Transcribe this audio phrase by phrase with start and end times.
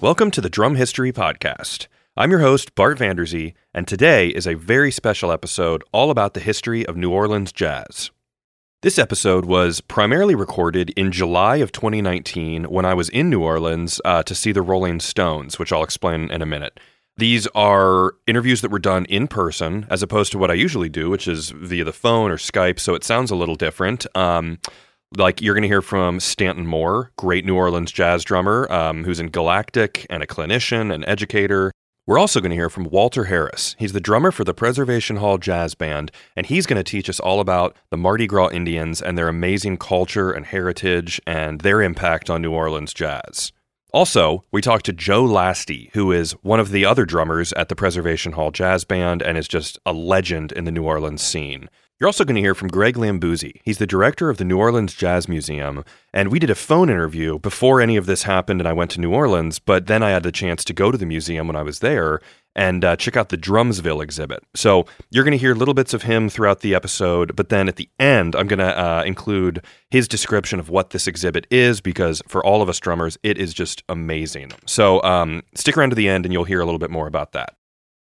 [0.00, 1.88] Welcome to the Drum History Podcast.
[2.16, 6.40] I'm your host, Bart Vanderzee, and today is a very special episode all about the
[6.40, 8.12] history of New Orleans jazz.
[8.82, 14.00] This episode was primarily recorded in July of 2019 when I was in New Orleans
[14.04, 16.78] uh, to see the Rolling Stones, which I'll explain in a minute.
[17.16, 21.10] These are interviews that were done in person as opposed to what I usually do,
[21.10, 24.06] which is via the phone or Skype, so it sounds a little different.
[24.16, 24.60] Um,
[25.16, 29.20] like you're going to hear from Stanton Moore, great New Orleans jazz drummer um, who's
[29.20, 31.72] in Galactic and a clinician and educator.
[32.06, 33.76] We're also going to hear from Walter Harris.
[33.78, 37.20] He's the drummer for the Preservation Hall Jazz Band, and he's going to teach us
[37.20, 42.30] all about the Mardi Gras Indians and their amazing culture and heritage and their impact
[42.30, 43.52] on New Orleans jazz.
[43.92, 47.76] Also, we talked to Joe Lastie, who is one of the other drummers at the
[47.76, 51.70] Preservation Hall Jazz Band and is just a legend in the New Orleans scene.
[52.00, 53.60] You're also going to hear from Greg Lambousy.
[53.64, 55.84] He's the director of the New Orleans Jazz Museum.
[56.14, 59.00] And we did a phone interview before any of this happened and I went to
[59.00, 61.62] New Orleans, but then I had the chance to go to the museum when I
[61.62, 62.20] was there
[62.54, 64.44] and uh, check out the Drumsville exhibit.
[64.54, 67.76] So you're going to hear little bits of him throughout the episode, but then at
[67.76, 72.22] the end, I'm going to uh, include his description of what this exhibit is because
[72.28, 74.52] for all of us drummers, it is just amazing.
[74.66, 77.32] So um, stick around to the end and you'll hear a little bit more about
[77.32, 77.56] that.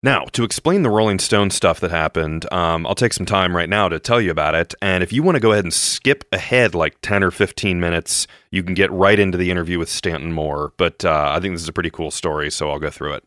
[0.01, 3.69] Now, to explain the Rolling Stone stuff that happened, um, I'll take some time right
[3.69, 4.73] now to tell you about it.
[4.81, 8.29] And if you want to go ahead and skip ahead like 10 or 15 minutes,
[8.53, 10.73] you can get right into the interview with Stanton Moore.
[10.77, 13.25] But uh, I think this is a pretty cool story, so I'll go through it.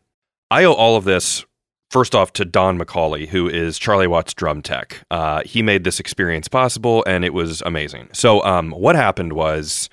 [0.50, 1.44] I owe all of this,
[1.90, 5.04] first off, to Don McAulay, who is Charlie Watts' drum tech.
[5.12, 8.08] Uh, he made this experience possible, and it was amazing.
[8.14, 9.90] So, um, what happened was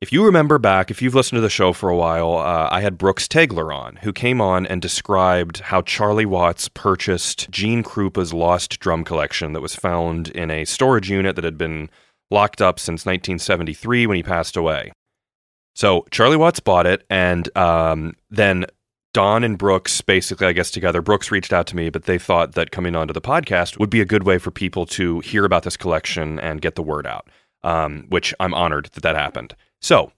[0.00, 2.80] if you remember back, if you've listened to the show for a while, uh, I
[2.82, 8.32] had Brooks Tegler on, who came on and described how Charlie Watts purchased Gene Krupa's
[8.32, 11.90] lost drum collection that was found in a storage unit that had been
[12.30, 14.92] locked up since 1973 when he passed away.
[15.74, 18.66] So Charlie Watts bought it, and um, then
[19.14, 21.02] Don and Brooks basically, I guess, together.
[21.02, 24.00] Brooks reached out to me, but they thought that coming onto the podcast would be
[24.00, 27.28] a good way for people to hear about this collection and get the word out,
[27.64, 29.56] um, which I'm honored that that happened.
[29.80, 30.12] So,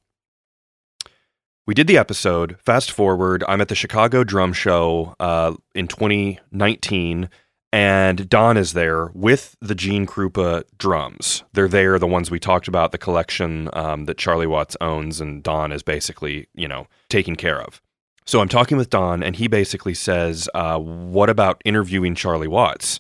[1.67, 2.57] we did the episode.
[2.59, 7.29] Fast forward, I'm at the Chicago Drum Show uh, in 2019,
[7.73, 11.45] and Don is there with the Gene Krupa drums.
[11.53, 15.43] They're there, the ones we talked about, the collection um, that Charlie Watts owns, and
[15.43, 17.81] Don is basically, you know, taking care of.
[18.27, 22.99] So I'm talking with Don, and he basically says, uh, What about interviewing Charlie Watts?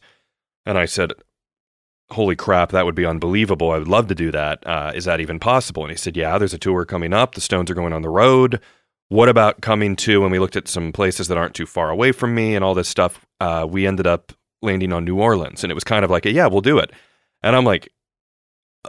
[0.64, 1.12] And I said,
[2.12, 3.70] holy crap, that would be unbelievable.
[3.70, 4.66] I would love to do that.
[4.66, 5.82] Uh, is that even possible?
[5.82, 7.34] And he said, yeah, there's a tour coming up.
[7.34, 8.60] The Stones are going on the road.
[9.08, 10.22] What about coming to?
[10.22, 12.74] And we looked at some places that aren't too far away from me and all
[12.74, 13.24] this stuff.
[13.40, 14.32] Uh, we ended up
[14.62, 16.92] landing on New Orleans, and it was kind of like, yeah, we'll do it.
[17.42, 17.88] And I'm like,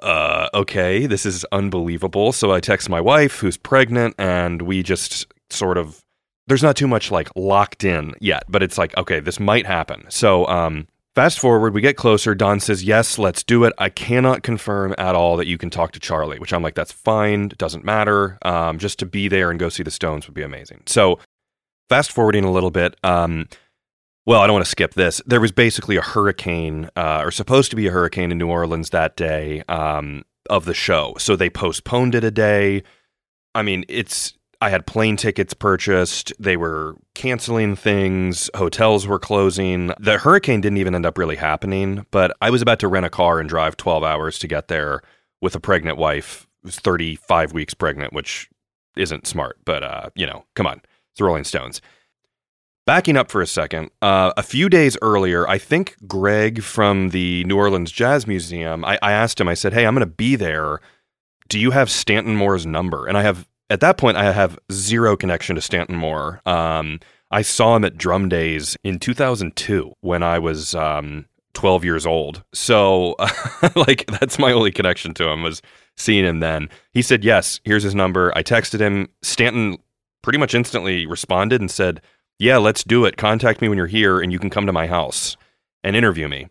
[0.02, 2.32] uh, okay, this is unbelievable.
[2.34, 6.03] So I text my wife, who's pregnant, and we just sort of.
[6.48, 10.06] There's not too much like locked in yet, but it's like, okay, this might happen.
[10.09, 12.34] So, um, Fast forward, we get closer.
[12.34, 13.74] Don says, Yes, let's do it.
[13.78, 16.92] I cannot confirm at all that you can talk to Charlie, which I'm like, That's
[16.92, 17.50] fine.
[17.58, 18.38] Doesn't matter.
[18.44, 20.84] Um, just to be there and go see the Stones would be amazing.
[20.86, 21.20] So,
[21.90, 22.96] fast forwarding a little bit.
[23.04, 23.50] Um,
[24.26, 25.22] well, I don't want to skip this.
[25.26, 28.92] There was basically a hurricane, uh, or supposed to be a hurricane in New Orleans
[28.92, 31.16] that day um, of the show.
[31.18, 32.84] So they postponed it a day.
[33.54, 36.32] I mean, it's I had plane tickets purchased.
[36.40, 38.50] They were canceling things.
[38.56, 39.92] Hotels were closing.
[40.00, 43.10] The hurricane didn't even end up really happening, but I was about to rent a
[43.10, 45.02] car and drive 12 hours to get there
[45.42, 48.50] with a pregnant wife who's 35 weeks pregnant, which
[48.96, 50.82] isn't smart, but, uh, you know, come on.
[51.10, 51.82] It's the Rolling Stones.
[52.86, 57.44] Backing up for a second, uh, a few days earlier, I think Greg from the
[57.46, 60.36] New Orleans Jazz Museum, I, I asked him, I said, hey, I'm going to be
[60.36, 60.82] there.
[61.48, 63.08] Do you have Stanton Moore's number?
[63.08, 66.42] And I have at that point, I have zero connection to Stanton Moore.
[66.46, 67.00] Um,
[67.32, 72.44] I saw him at Drum Days in 2002 when I was um, 12 years old.
[72.54, 73.16] So,
[73.76, 75.62] like, that's my only connection to him was
[75.96, 76.70] seeing him then.
[76.91, 78.34] He said, Yes, here's his number.
[78.35, 79.08] I texted him.
[79.22, 79.78] Stanton
[80.22, 82.02] pretty much instantly responded and said,
[82.40, 83.16] Yeah, let's do it.
[83.16, 85.38] Contact me when you're here and you can come to my house
[85.82, 86.50] and interview me.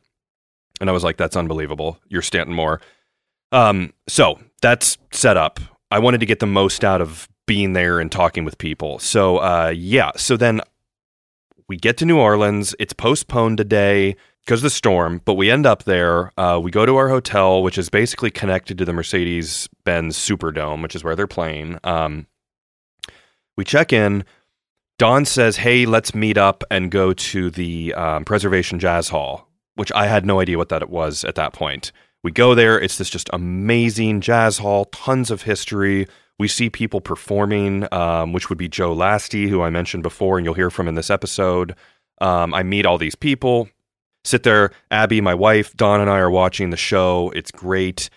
[0.80, 2.00] And I was like, That's unbelievable.
[2.08, 2.80] You're Stanton Moore.
[3.52, 5.60] Um, so that's set up.
[5.90, 8.98] I wanted to get the most out of being there and talking with people.
[8.98, 10.12] So, uh, yeah.
[10.16, 10.60] So then
[11.68, 12.74] we get to New Orleans.
[12.78, 16.32] It's postponed today because of the storm, but we end up there.
[16.38, 20.82] Uh, we go to our hotel, which is basically connected to the Mercedes Benz Superdome,
[20.82, 21.78] which is where they're playing.
[21.84, 22.26] Um,
[23.56, 24.24] we check in.
[24.98, 29.90] Don says, Hey, let's meet up and go to the um, Preservation Jazz Hall, which
[29.92, 31.90] I had no idea what that was at that point.
[32.22, 32.78] We go there.
[32.78, 36.06] It's this just amazing jazz hall, tons of history.
[36.38, 40.44] We see people performing, um, which would be Joe Lastie, who I mentioned before, and
[40.44, 41.74] you'll hear from in this episode.
[42.20, 43.68] Um, I meet all these people,
[44.24, 44.70] sit there.
[44.90, 47.30] Abby, my wife, Don, and I are watching the show.
[47.34, 48.10] It's great.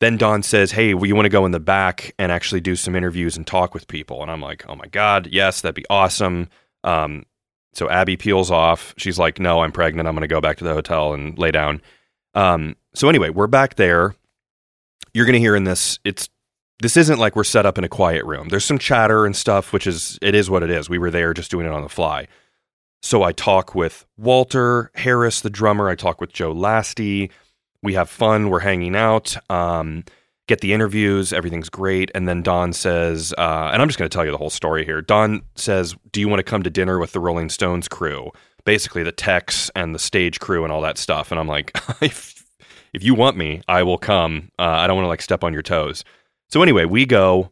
[0.00, 2.74] Then Don says, Hey, well, you want to go in the back and actually do
[2.74, 4.22] some interviews and talk with people?
[4.22, 6.48] And I'm like, Oh my God, yes, that'd be awesome.
[6.82, 7.24] Um,
[7.72, 8.94] so Abby peels off.
[8.96, 10.08] She's like, No, I'm pregnant.
[10.08, 11.80] I'm going to go back to the hotel and lay down.
[12.34, 14.14] Um, so anyway, we're back there.
[15.14, 16.28] You're going to hear in this, it's
[16.82, 18.48] this isn't like we're set up in a quiet room.
[18.48, 20.90] There's some chatter and stuff, which is it is what it is.
[20.90, 22.26] We were there just doing it on the fly.
[23.02, 25.88] So I talk with Walter Harris, the drummer.
[25.88, 27.30] I talk with Joe Lastie.
[27.82, 28.48] We have fun.
[28.48, 29.36] We're hanging out.
[29.50, 30.04] Um,
[30.48, 31.32] get the interviews.
[31.32, 32.10] Everything's great.
[32.14, 34.84] And then Don says, uh, and I'm just going to tell you the whole story
[34.84, 35.00] here.
[35.00, 38.30] Don says, "Do you want to come to dinner with the Rolling Stones crew?"
[38.64, 41.30] Basically, the techs and the stage crew and all that stuff.
[41.32, 41.76] And I'm like,
[42.92, 44.50] if, you want me, I will come.
[44.58, 46.04] Uh, I don't want to like step on your toes.
[46.48, 47.50] So anyway, we go,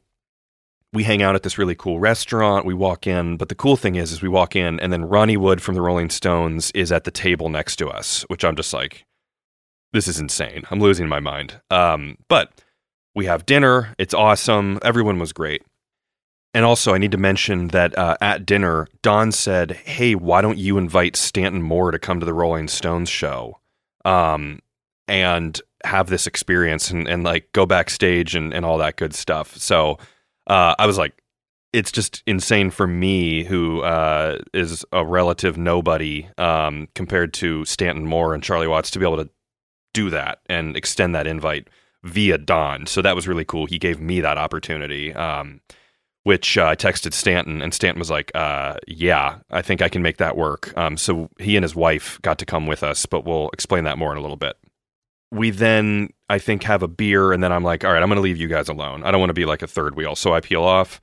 [0.92, 2.66] we hang out at this really cool restaurant.
[2.66, 5.37] We walk in, but the cool thing is, is we walk in, and then Ronnie
[5.37, 8.72] Wood from the Rolling Stones is at the table next to us, which I'm just
[8.72, 9.06] like,
[9.92, 10.64] this is insane.
[10.70, 11.60] I'm losing my mind.
[11.70, 12.52] Um, but
[13.14, 13.94] we have dinner.
[13.98, 14.78] It's awesome.
[14.82, 15.62] Everyone was great.
[16.52, 20.58] And also, I need to mention that uh, at dinner, Don said, "Hey, why don't
[20.58, 23.60] you invite Stanton Moore to come to the Rolling Stones show?"
[24.04, 24.58] Um,
[25.10, 29.56] and have this experience and, and like go backstage and, and all that good stuff.
[29.56, 29.98] So
[30.46, 31.20] uh, I was like,
[31.72, 38.06] it's just insane for me, who uh, is a relative nobody um, compared to Stanton
[38.06, 39.30] Moore and Charlie Watts, to be able to
[39.92, 41.68] do that and extend that invite
[42.04, 42.86] via Don.
[42.86, 43.66] So that was really cool.
[43.66, 45.12] He gave me that opportunity.
[45.12, 45.60] Um,
[46.22, 50.02] which uh, I texted Stanton, and Stanton was like, uh, "Yeah, I think I can
[50.02, 53.24] make that work." Um, so he and his wife got to come with us, but
[53.24, 54.58] we'll explain that more in a little bit
[55.30, 58.16] we then I think have a beer and then I'm like, all right, I'm going
[58.16, 59.02] to leave you guys alone.
[59.04, 60.16] I don't want to be like a third wheel.
[60.16, 61.00] So I peel off.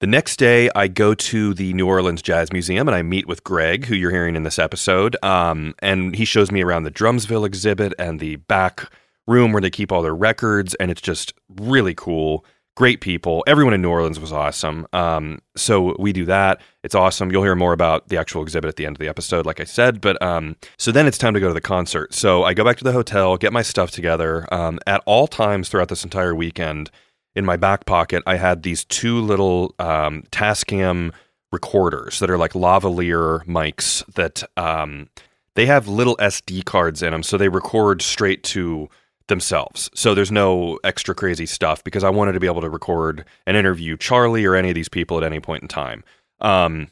[0.00, 3.42] The next day, I go to the New Orleans Jazz Museum and I meet with
[3.44, 5.16] Greg, who you're hearing in this episode.
[5.22, 8.90] Um, and he shows me around the Drumsville exhibit and the back
[9.26, 10.74] room where they keep all their records.
[10.74, 12.44] And it's just really cool
[12.76, 13.42] great people.
[13.46, 14.86] Everyone in New Orleans was awesome.
[14.92, 16.60] Um, so we do that.
[16.84, 17.32] It's awesome.
[17.32, 19.64] You'll hear more about the actual exhibit at the end of the episode, like I
[19.64, 20.00] said.
[20.00, 22.14] But um, so then it's time to go to the concert.
[22.14, 24.46] So I go back to the hotel, get my stuff together.
[24.52, 26.90] Um, at all times throughout this entire weekend,
[27.34, 31.12] in my back pocket, I had these two little um, Tascam
[31.52, 35.08] recorders that are like lavalier mics that um,
[35.54, 38.88] they have little SD cards in them, so they record straight to
[39.28, 39.90] themselves.
[39.94, 43.56] So there's no extra crazy stuff because I wanted to be able to record and
[43.56, 46.04] interview Charlie or any of these people at any point in time.
[46.40, 46.88] Um,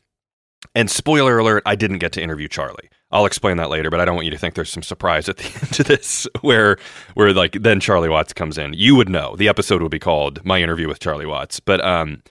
[0.74, 2.88] and spoiler alert, I didn't get to interview Charlie.
[3.10, 5.36] I'll explain that later, but I don't want you to think there's some surprise at
[5.36, 6.78] the end of this where
[7.14, 8.74] where like then Charlie Watts comes in.
[8.74, 9.36] You would know.
[9.36, 11.60] The episode would be called My Interview with Charlie Watts.
[11.60, 12.22] But um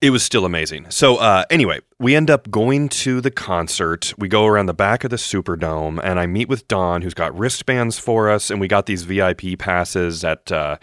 [0.00, 0.86] it was still amazing.
[0.90, 4.12] So uh, anyway, we end up going to the concert.
[4.18, 7.36] We go around the back of the Superdome, and I meet with Don, who's got
[7.36, 10.76] wristbands for us, and we got these VIP passes at uh,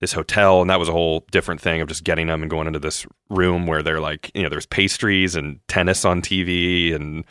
[0.00, 2.66] this hotel, and that was a whole different thing of just getting them and going
[2.66, 7.24] into this room where they're like, you know, there's pastries and tennis on TV and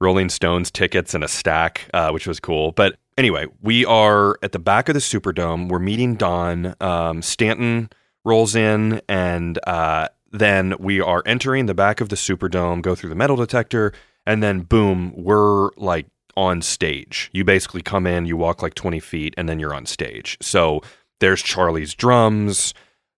[0.00, 2.72] Rolling Stones tickets and a stack, uh, which was cool.
[2.72, 5.68] But anyway, we are at the back of the Superdome.
[5.68, 7.90] We're meeting Don Um, Stanton
[8.24, 13.10] rolls in and uh, then we are entering the back of the Superdome, go through
[13.10, 13.92] the metal detector,
[14.26, 17.30] and then boom, we're like on stage.
[17.32, 20.36] You basically come in, you walk like 20 feet, and then you're on stage.
[20.42, 20.82] So
[21.20, 22.74] there's Charlie's drums,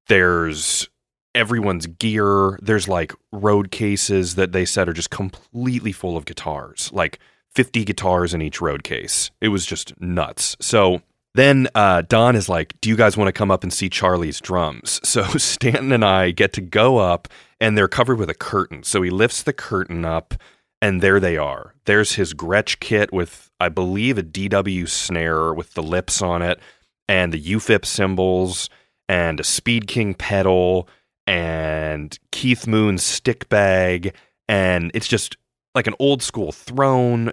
[0.06, 0.88] there's
[1.34, 6.90] everyone's gear, there's like road cases that they said are just completely full of guitars,
[6.92, 7.18] like
[7.54, 9.30] 50 guitars in each road case.
[9.40, 10.56] It was just nuts.
[10.60, 11.02] So
[11.34, 14.40] then uh, Don is like, Do you guys want to come up and see Charlie's
[14.40, 15.00] drums?
[15.08, 17.28] So Stanton and I get to go up,
[17.60, 18.82] and they're covered with a curtain.
[18.82, 20.34] So he lifts the curtain up,
[20.82, 21.74] and there they are.
[21.86, 26.60] There's his Gretsch kit with, I believe, a DW snare with the lips on it,
[27.08, 28.68] and the UFIP cymbals,
[29.08, 30.88] and a Speed King pedal,
[31.26, 34.14] and Keith Moon's stick bag.
[34.48, 35.36] And it's just
[35.74, 37.32] like an old school throne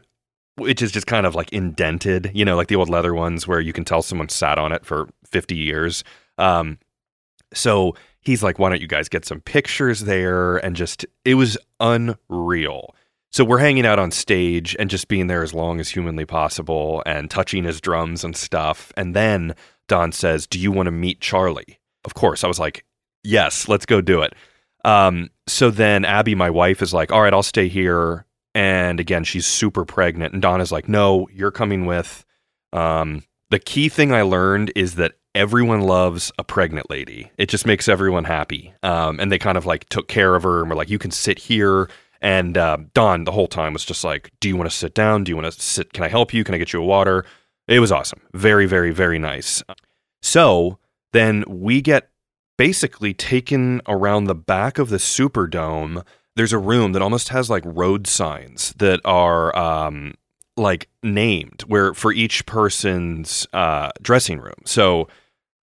[0.57, 3.59] which is just kind of like indented, you know, like the old leather ones where
[3.59, 6.03] you can tell someone sat on it for 50 years.
[6.38, 6.79] Um,
[7.53, 10.57] so he's like, why don't you guys get some pictures there?
[10.57, 12.95] And just, it was unreal.
[13.31, 17.03] So we're hanging out on stage and just being there as long as humanly possible
[17.05, 18.93] and touching his drums and stuff.
[18.95, 19.55] And then
[19.89, 21.79] Don says, Do you want to meet Charlie?
[22.05, 22.45] Of course.
[22.45, 22.85] I was like,
[23.25, 24.33] Yes, let's go do it.
[24.85, 28.25] Um, so then Abby, my wife, is like, All right, I'll stay here
[28.55, 30.33] and again, she's super pregnant.
[30.33, 32.25] And Donna's like, no, you're coming with.
[32.71, 37.29] Um, the key thing I learned is that everyone loves a pregnant lady.
[37.38, 38.74] It just makes everyone happy.
[38.81, 41.12] Um, and they kind of like took care of her and were like, you can
[41.12, 41.89] sit here.
[42.21, 45.25] And uh, Don the whole time was just like, do you want to sit down?
[45.25, 45.91] Do you want to sit?
[45.91, 46.45] Can I help you?
[46.45, 47.25] Can I get you a water?
[47.67, 48.21] It was awesome.
[48.33, 49.62] Very, very, very nice.
[50.21, 50.79] So
[51.12, 52.09] then we get
[52.57, 56.05] basically taken around the back of the Superdome.
[56.36, 60.15] There's a room that almost has like road signs that are um,
[60.58, 64.56] like named where for each person's uh, dressing room.
[64.65, 65.08] So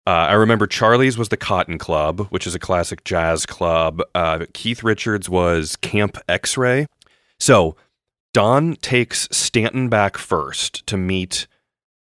[0.07, 4.01] uh, I remember Charlie's was the Cotton Club, which is a classic jazz club.
[4.15, 6.87] Uh, Keith Richards was Camp X Ray.
[7.39, 7.75] So
[8.33, 11.47] Don takes Stanton back first to meet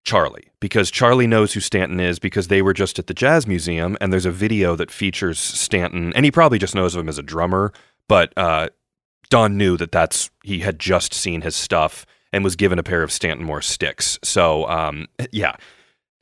[0.04, 3.96] Charlie because Charlie knows who Stanton is because they were just at the Jazz Museum
[4.00, 7.18] and there's a video that features Stanton and he probably just knows of him as
[7.18, 7.72] a drummer,
[8.08, 8.68] but uh,
[9.30, 13.02] Don knew that that's he had just seen his stuff and was given a pair
[13.02, 14.18] of Stanton Moore sticks.
[14.22, 15.56] So um, yeah,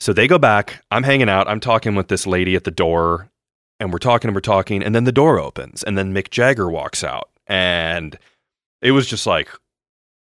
[0.00, 0.82] so they go back.
[0.90, 1.48] I'm hanging out.
[1.48, 3.30] I'm talking with this lady at the door,
[3.80, 6.70] and we're talking and we're talking, and then the door opens, and then Mick Jagger
[6.70, 8.18] walks out, and
[8.82, 9.48] it was just like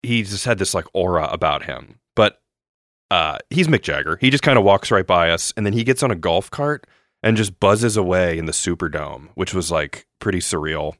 [0.02, 2.00] he just had this like aura about him.
[2.16, 2.42] But
[3.10, 4.18] uh, he's Mick Jagger.
[4.20, 6.52] He just kind of walks right by us, and then he gets on a golf
[6.52, 6.86] cart
[7.22, 10.96] and just buzzes away in the Superdome, which was like pretty surreal.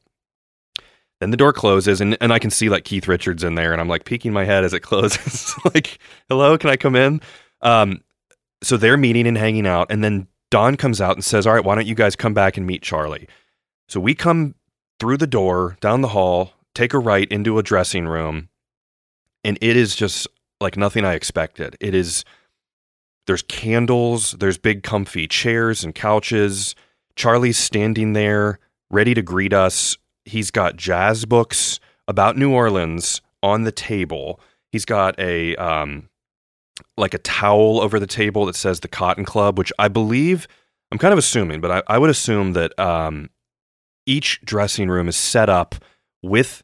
[1.20, 3.80] Then the door closes, and, and I can see like Keith Richards in there, and
[3.80, 7.20] I'm like peeking my head as it closes, like, "Hello, can I come in?"
[7.62, 8.02] Um,
[8.62, 11.64] so they're meeting and hanging out, and then Don comes out and says, "All right,
[11.64, 13.28] why don't you guys come back and meet Charlie?"
[13.88, 14.54] So we come
[14.98, 18.48] through the door, down the hall, take a right into a dressing room,
[19.44, 20.26] and it is just
[20.60, 21.76] like nothing I expected.
[21.80, 22.24] It is
[23.26, 26.74] there's candles, there's big comfy chairs and couches.
[27.16, 28.58] Charlie's standing there,
[28.90, 29.96] ready to greet us.
[30.24, 34.40] He's got jazz books about New Orleans on the table.
[34.72, 36.08] He's got a um,
[36.96, 40.46] like a towel over the table that says the Cotton Club, which I believe
[40.90, 43.30] I'm kind of assuming, but I, I would assume that um,
[44.06, 45.74] each dressing room is set up
[46.22, 46.62] with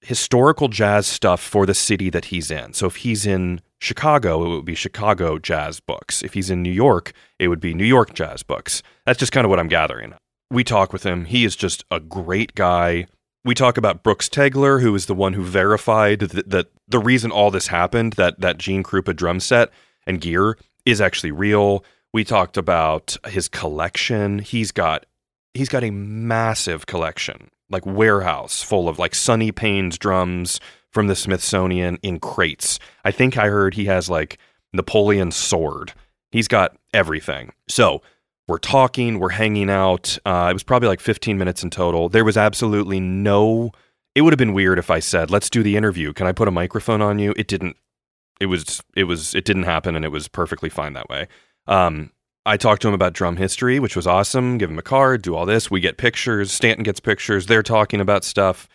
[0.00, 2.72] historical jazz stuff for the city that he's in.
[2.74, 6.22] So if he's in Chicago, it would be Chicago jazz books.
[6.22, 8.82] If he's in New York, it would be New York jazz books.
[9.06, 10.14] That's just kind of what I'm gathering.
[10.50, 11.24] We talk with him.
[11.24, 13.06] He is just a great guy.
[13.44, 17.30] We talk about Brooks Tegler, who is the one who verified that, that the reason
[17.30, 19.70] all this happened, that that Gene Krupa drum set
[20.06, 21.84] and gear is actually real.
[22.12, 24.38] We talked about his collection.
[24.38, 25.06] He's got
[25.52, 30.60] he's got a massive collection, like warehouse full of like Sonny Payne's drums
[30.90, 32.78] from the Smithsonian in crates.
[33.04, 34.38] I think I heard he has like
[34.72, 35.92] Napoleon's sword.
[36.30, 37.52] He's got everything.
[37.68, 38.02] So
[38.46, 40.18] we're talking, we're hanging out.
[40.24, 42.08] Uh, it was probably like 15 minutes in total.
[42.08, 43.70] There was absolutely no.
[44.14, 46.12] It would have been weird if I said, "Let's do the interview.
[46.12, 47.76] Can I put a microphone on you?" It didn't.
[48.40, 48.82] It was.
[48.96, 49.34] It was.
[49.34, 51.26] It didn't happen, and it was perfectly fine that way.
[51.66, 52.12] Um,
[52.46, 54.58] I talked to him about drum history, which was awesome.
[54.58, 55.70] Give him a card, do all this.
[55.70, 56.52] We get pictures.
[56.52, 57.46] Stanton gets pictures.
[57.46, 58.68] They're talking about stuff,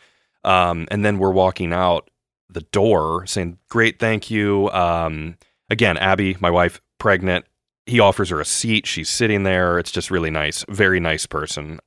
[0.44, 2.10] um, and then we're walking out
[2.50, 5.38] the door, saying, "Great, thank you." Um,
[5.70, 7.46] again, Abby, my wife, pregnant
[7.90, 8.86] he offers her a seat.
[8.86, 9.80] She's sitting there.
[9.80, 10.64] It's just really nice.
[10.70, 11.80] Very nice person.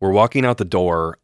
[0.00, 1.18] We're walking out the door,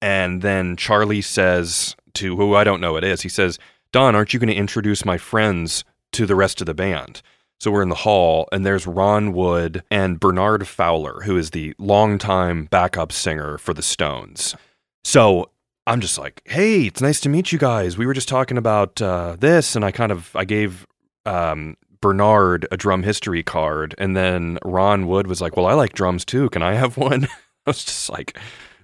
[0.00, 3.58] and then Charlie says to who I don't know it is, he says,
[3.92, 7.22] Don, aren't you going to introduce my friends to the rest of the band?
[7.60, 11.74] So we're in the hall, and there's Ron Wood and Bernard Fowler, who is the
[11.78, 14.56] longtime backup singer for the Stones.
[15.04, 15.50] So
[15.86, 17.96] I'm just like, hey, it's nice to meet you guys.
[17.96, 20.86] We were just talking about uh, this, and I kind of I gave
[21.26, 25.94] um, Bernard a drum history card, and then Ron Wood was like, "Well, I like
[25.94, 26.50] drums too.
[26.50, 28.38] Can I have one?" I was just like,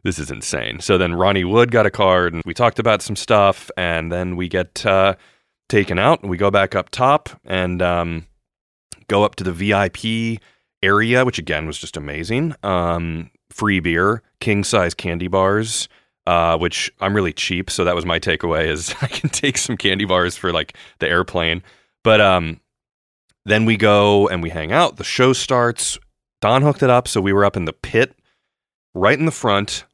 [0.05, 3.17] "This is insane." So then Ronnie Wood got a card, and we talked about some
[3.17, 5.17] stuff, and then we get uh,
[5.69, 8.27] taken out, and we go back up top, and um,
[9.07, 10.41] go up to the VIP
[10.83, 12.55] area, which again was just amazing.
[12.63, 15.91] Um, free beer, king size candy bars.
[16.27, 18.67] Uh, which I'm really cheap, so that was my takeaway.
[18.67, 21.63] Is I can take some candy bars for like the airplane,
[22.03, 22.61] but um,
[23.45, 24.97] then we go and we hang out.
[24.97, 25.99] The show starts.
[26.41, 28.15] Don hooked it up, so we were up in the pit,
[28.95, 29.85] right in the front,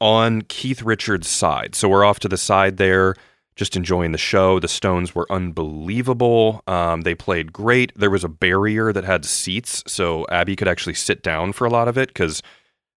[0.00, 1.74] on Keith Richards' side.
[1.74, 3.14] So we're off to the side there,
[3.54, 4.58] just enjoying the show.
[4.58, 6.62] The Stones were unbelievable.
[6.66, 7.92] Um, they played great.
[7.94, 11.70] There was a barrier that had seats, so Abby could actually sit down for a
[11.70, 12.42] lot of it because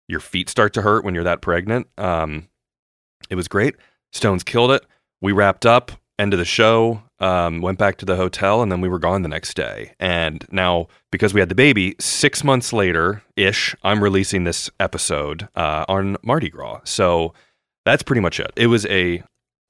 [0.08, 1.86] your feet start to hurt when you're that pregnant.
[1.98, 2.48] Um,
[3.28, 3.74] it was great.
[4.12, 4.86] Stones killed it.
[5.20, 5.92] We wrapped up.
[6.18, 9.22] End of the show um, went back to the hotel, and then we were gone
[9.22, 9.94] the next day.
[10.00, 15.48] And now, because we had the baby, six months later ish, I'm releasing this episode
[15.54, 16.80] uh, on Mardi Gras.
[16.84, 17.32] So
[17.84, 18.52] that's pretty much it.
[18.56, 19.22] It was a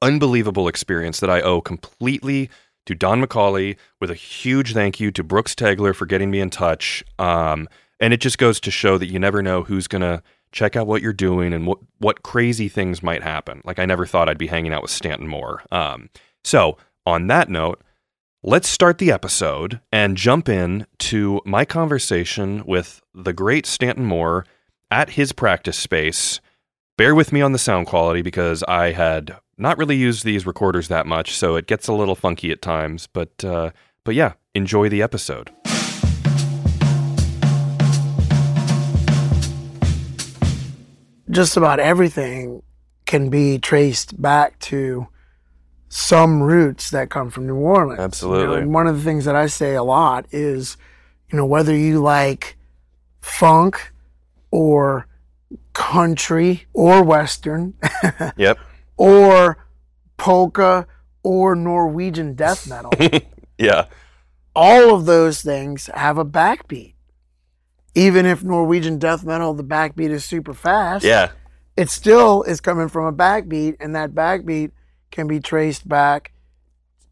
[0.02, 2.50] unbelievable experience that I owe completely
[2.86, 6.50] to Don McAulay with a huge thank you to Brooks Tegler for getting me in
[6.50, 7.02] touch.
[7.18, 7.68] Um,
[8.00, 10.22] and it just goes to show that you never know who's going to
[10.52, 13.62] check out what you're doing and what, what crazy things might happen.
[13.64, 15.62] Like, I never thought I'd be hanging out with Stanton Moore.
[15.72, 16.10] Um,
[16.44, 17.82] so, on that note,
[18.42, 24.46] let's start the episode and jump in to my conversation with the great Stanton Moore
[24.90, 26.40] at his practice space.
[26.96, 30.88] Bear with me on the sound quality because I had not really used these recorders
[30.88, 33.08] that much, so it gets a little funky at times.
[33.12, 33.70] But uh,
[34.04, 35.50] but yeah, enjoy the episode.
[41.30, 42.62] Just about everything
[43.06, 45.08] can be traced back to
[45.96, 48.00] some roots that come from New Orleans.
[48.00, 48.42] Absolutely.
[48.42, 50.76] You know, and one of the things that I say a lot is,
[51.30, 52.56] you know, whether you like
[53.20, 53.92] funk
[54.50, 55.06] or
[55.72, 57.74] country or western
[58.36, 58.58] Yep.
[58.96, 59.64] or
[60.16, 60.88] polka
[61.22, 62.90] or Norwegian death metal,
[63.58, 63.86] Yeah.
[64.56, 66.94] all of those things have a backbeat.
[67.94, 71.30] Even if Norwegian death metal, the backbeat is super fast, Yeah.
[71.76, 74.72] it still is coming from a backbeat, and that backbeat
[75.14, 76.32] can be traced back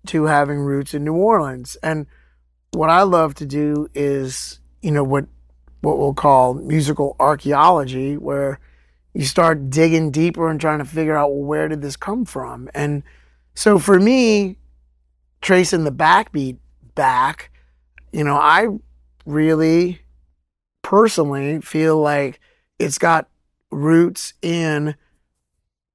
[0.06, 1.76] to having roots in New Orleans.
[1.84, 2.06] And
[2.72, 5.26] what I love to do is, you know, what
[5.80, 8.60] what we'll call musical archaeology, where
[9.14, 12.68] you start digging deeper and trying to figure out well, where did this come from.
[12.74, 13.02] And
[13.54, 14.58] so for me,
[15.40, 16.58] tracing the backbeat
[16.94, 17.50] back,
[18.12, 18.68] you know, I
[19.24, 20.02] really
[20.82, 22.40] personally feel like
[22.78, 23.28] it's got
[23.70, 24.94] roots in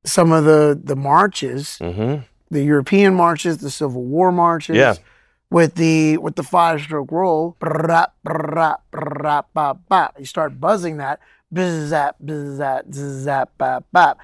[0.08, 2.22] some of the the marches, Mm-hmm.
[2.50, 4.78] the European marches, the Civil War marches.
[4.78, 4.96] Yeah.
[5.50, 7.56] With the with the five stroke roll,
[10.20, 11.20] you start buzzing that,
[11.54, 14.16] bzzap, bzzap, bzzap, ba, ba.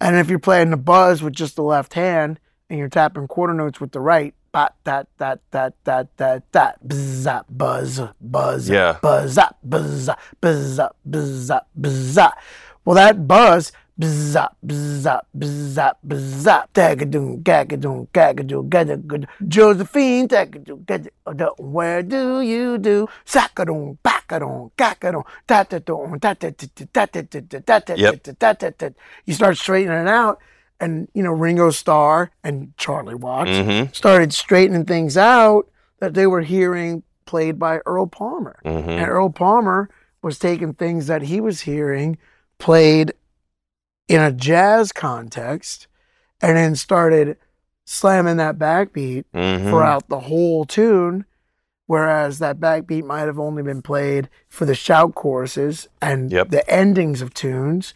[0.00, 2.38] and if you're playing the buzz with just the left hand
[2.70, 6.86] and you're tapping quarter notes with the right, ba, that that that that that that,
[6.86, 8.98] bzzap, buzz, buzz, Yeah.
[9.02, 12.18] buzz, up, buzz, up, buzz, up, buzz, up, buzz.
[12.18, 12.38] up.
[12.84, 16.72] Well, that buzz, buzz, up, buzz, up, buzz, up, buzz, up.
[16.72, 19.26] Dagadoon, gagadoon, gagadoon, gagadoon.
[19.48, 21.58] Josephine, dagadoon, gagadoon.
[21.58, 23.08] Where do you do?
[23.26, 26.20] Sakadoon, bakadoon, gagadoon, tatadoon,
[28.38, 28.94] tatadoon.
[29.26, 30.38] You start straightening it out,
[30.80, 33.92] and you know Ringo Starr and Charlie Watts Mm-hmm.
[33.92, 35.68] started straightening things out
[36.00, 38.58] that they were hearing played by Earl Palmer.
[38.64, 38.90] Mm-hmm.
[38.90, 39.90] And Earl Palmer
[40.22, 42.16] was taking things that he was hearing
[42.58, 43.12] played
[44.08, 45.86] in a jazz context
[46.40, 47.36] and then started
[47.84, 49.68] slamming that backbeat Mm-hmm.
[49.68, 51.24] throughout the whole tune.
[51.86, 56.50] Whereas that backbeat might have only been played for the shout choruses and Yep.
[56.50, 57.94] the endings of tunes.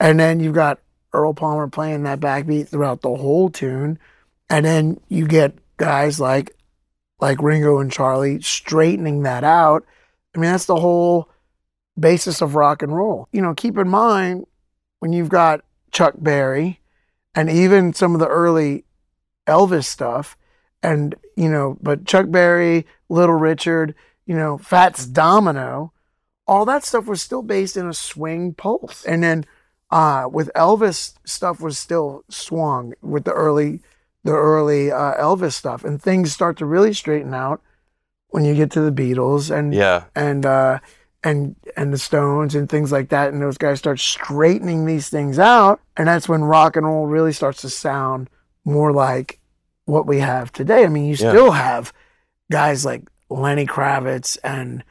[0.00, 0.80] And then you've got
[1.12, 3.98] Earl Palmer playing that backbeat throughout the whole tune.
[4.50, 6.54] And then you get guys like
[7.20, 9.84] like Ringo and Charlie straightening that out.
[10.34, 11.28] I mean, that's the whole
[11.98, 13.28] basis of rock and roll.
[13.32, 14.46] You know, keep in mind
[15.00, 16.80] when you've got Chuck Berry
[17.34, 18.84] and even some of the early
[19.46, 20.36] Elvis stuff,
[20.82, 23.94] and you know, but Chuck Berry, Little Richard,
[24.26, 25.92] you know, Fats Domino,
[26.46, 29.04] all that stuff was still based in a swing pulse.
[29.04, 29.44] And then
[29.90, 33.80] uh, with Elvis, stuff was still swung with the early,
[34.24, 37.62] the early uh, Elvis stuff, and things start to really straighten out
[38.28, 40.04] when you get to the Beatles and Yeah.
[40.14, 40.80] and uh,
[41.28, 45.38] and and the Stones and things like that, and those guys start straightening these things
[45.38, 48.28] out, and that's when rock and roll really starts to sound
[48.64, 49.40] more like
[49.84, 50.84] what we have today.
[50.84, 51.30] I mean, you Yeah.
[51.30, 51.92] still have
[52.50, 54.82] guys like Lenny Kravitz and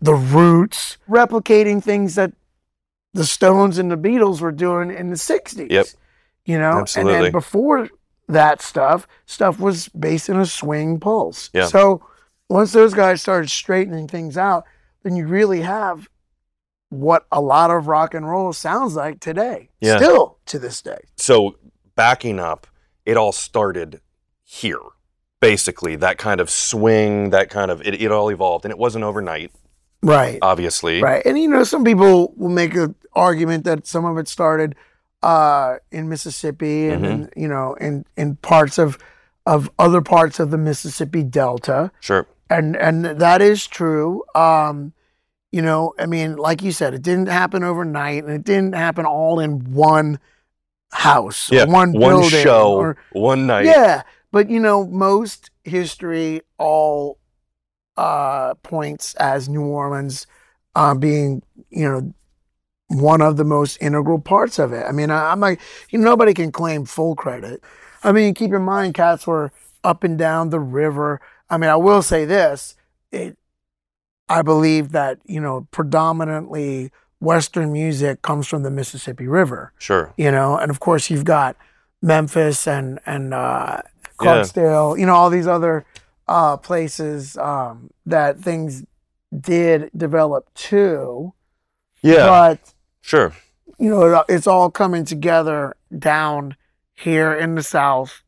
[0.00, 2.32] the Roots replicating things that
[3.14, 5.70] the Stones and the Beatles were doing in the '60s.
[5.70, 5.86] Yep.
[6.44, 7.14] You know, Absolutely.
[7.14, 7.88] and then before
[8.28, 11.50] that stuff, stuff was based in a swing pulse.
[11.52, 11.66] Yeah.
[11.66, 12.02] So
[12.48, 14.64] once those guys started straightening things out,
[15.02, 16.08] then you really have
[16.90, 19.68] what a lot of rock and roll sounds like today.
[19.80, 19.96] Yeah.
[19.98, 20.98] Still to this day.
[21.16, 21.56] So
[21.94, 22.66] backing up,
[23.04, 24.00] it all started
[24.44, 24.80] here.
[25.40, 29.04] Basically, that kind of swing, that kind of it, it all evolved, and it wasn't
[29.04, 29.52] overnight,
[30.02, 30.38] Right.
[30.42, 31.00] obviously.
[31.00, 31.24] Right.
[31.24, 34.74] And you know, some people will make an argument that some of it started
[35.22, 37.08] uh, in Mississippi and, Mhm.
[37.08, 38.98] then, you know, in, in parts of
[39.46, 41.90] of other parts of the Mississippi Delta.
[42.00, 42.26] Sure.
[42.50, 44.22] And and that is true.
[44.34, 44.92] Um,
[45.52, 49.04] you know, I mean, like you said, it didn't happen overnight and it didn't happen
[49.06, 50.18] all in one
[50.92, 51.64] house, Yeah.
[51.64, 53.66] one One building, show, or one night.
[53.66, 57.18] yeah, but you know, most history all
[57.96, 60.26] uh, points as New Orleans
[60.74, 62.14] uh, being, you know,
[62.88, 64.84] one of the most integral parts of it.
[64.86, 67.62] I mean, I, I'm like, you know, nobody can claim full credit.
[68.02, 69.52] I mean, keep in mind, cats were
[69.84, 71.20] up and down the river.
[71.50, 72.76] I mean, I will say this:
[73.12, 73.36] it,
[74.28, 79.72] I believe that you know predominantly Western music comes from the Mississippi River.
[79.78, 80.12] Sure.
[80.16, 81.56] You know, and of course you've got
[82.02, 83.82] Memphis and and uh,
[84.18, 84.98] Clarksdale.
[84.98, 85.84] You know, all these other
[86.26, 88.84] uh, places um, that things
[89.38, 91.32] did develop too.
[92.02, 92.26] Yeah.
[92.26, 93.32] But sure.
[93.78, 96.56] you know, it- it's all coming together down
[96.94, 98.22] here in the South,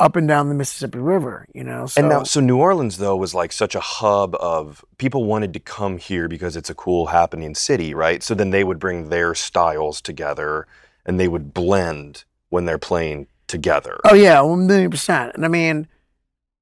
[0.00, 1.46] up and down the Mississippi River.
[1.54, 4.84] You know, so And now, so New Orleans though was like such a hub of
[4.98, 8.22] people wanted to come here because it's a cool happening city, right?
[8.22, 10.66] So then they would bring their styles together
[11.04, 13.98] and they would blend when they're playing together.
[14.04, 15.32] Oh yeah, one million percent.
[15.34, 15.88] And I mean,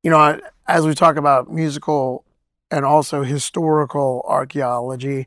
[0.03, 2.25] you know, as we talk about musical
[2.70, 5.27] and also historical archaeology,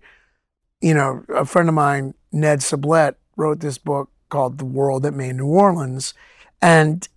[0.81, 5.13] you know, a friend of mine, Ned Sublette, wrote this book called "The World That
[5.13, 6.13] Made New Orleans,"
[6.61, 7.07] and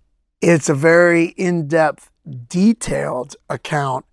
[0.43, 2.11] it's a very in-depth,
[2.49, 4.05] detailed account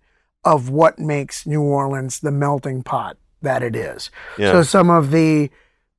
[0.45, 4.09] of what makes New Orleans the melting pot that it is.
[4.37, 4.53] Yeah.
[4.53, 5.49] So some of the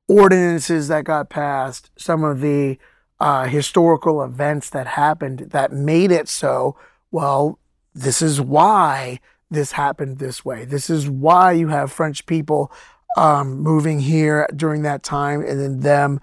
[0.07, 2.77] ordinances that got passed, some of the
[3.19, 6.75] uh, historical events that happened that made it so.
[7.11, 7.59] Well,
[7.93, 9.19] this is why
[9.51, 10.65] this happened this way.
[10.65, 12.71] This is why you have French people
[13.15, 16.19] um, moving here during that time, and then them,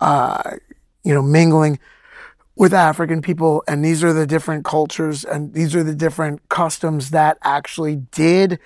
[0.00, 0.56] uh,
[1.04, 1.78] you know, mingling
[2.60, 7.08] with African people, and these are the different cultures and these are the different customs
[7.08, 8.58] that actually did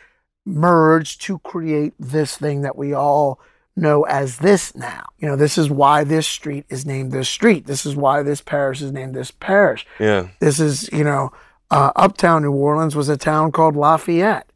[0.45, 3.39] merge to create this thing that we all
[3.77, 5.05] know as this now.
[5.21, 7.67] You know, this is why this street is named this street.
[7.69, 9.87] This is why this parish is named this parish.
[10.01, 10.27] yeah.
[10.41, 11.31] This is, you know,
[11.71, 14.51] uh, uptown New Orleans was a town called Lafayette.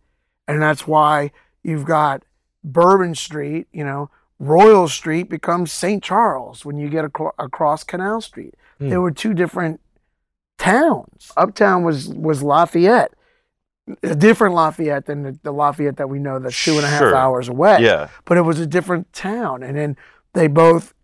[0.49, 1.31] And that's why
[1.63, 2.25] you've got
[2.65, 6.03] Bourbon Street, you know, Royal Street becomes St.
[6.03, 8.55] Charles when you get acro- across Canal Street.
[8.79, 8.89] Hmm.
[8.91, 9.81] There were two different
[10.59, 11.31] towns.
[11.37, 13.13] Uptown was was Lafayette,
[14.03, 17.01] a different Lafayette than the, the Lafayette that we know that's two and a half
[17.01, 17.15] Sure.
[17.17, 17.79] hours away.
[17.81, 18.09] Yeah.
[18.25, 19.63] But it was a different town.
[19.63, 19.97] And then
[20.35, 20.95] they both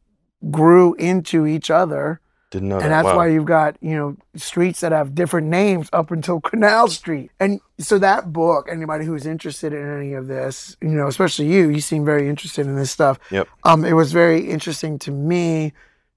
[0.50, 2.20] grew into each other.
[2.50, 2.88] Didn't know And that.
[3.02, 3.16] that's Wow.
[3.16, 7.30] why you've got, you know, streets that have different names up until Canal Street.
[7.40, 11.68] And so that book, anybody who's interested in any of this, you know, especially you,
[11.70, 13.18] you seem very interested in this stuff.
[13.30, 13.48] Yep.
[13.64, 15.72] Um, it was very interesting to me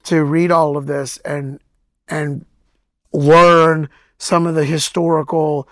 [0.08, 1.60] to read all of this and
[2.08, 2.46] and
[3.14, 5.68] learn some of the historical,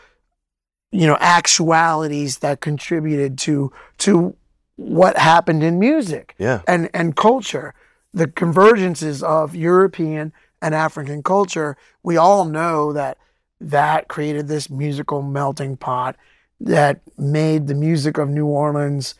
[0.92, 4.36] you know, actualities that contributed to to
[4.76, 6.62] what happened in music Yeah.
[6.68, 7.74] and and culture,
[8.14, 11.78] the convergences of European and African culture.
[12.04, 13.18] We all know that
[13.62, 16.18] that created this musical melting pot
[16.60, 19.16] that made the music of New Orleans.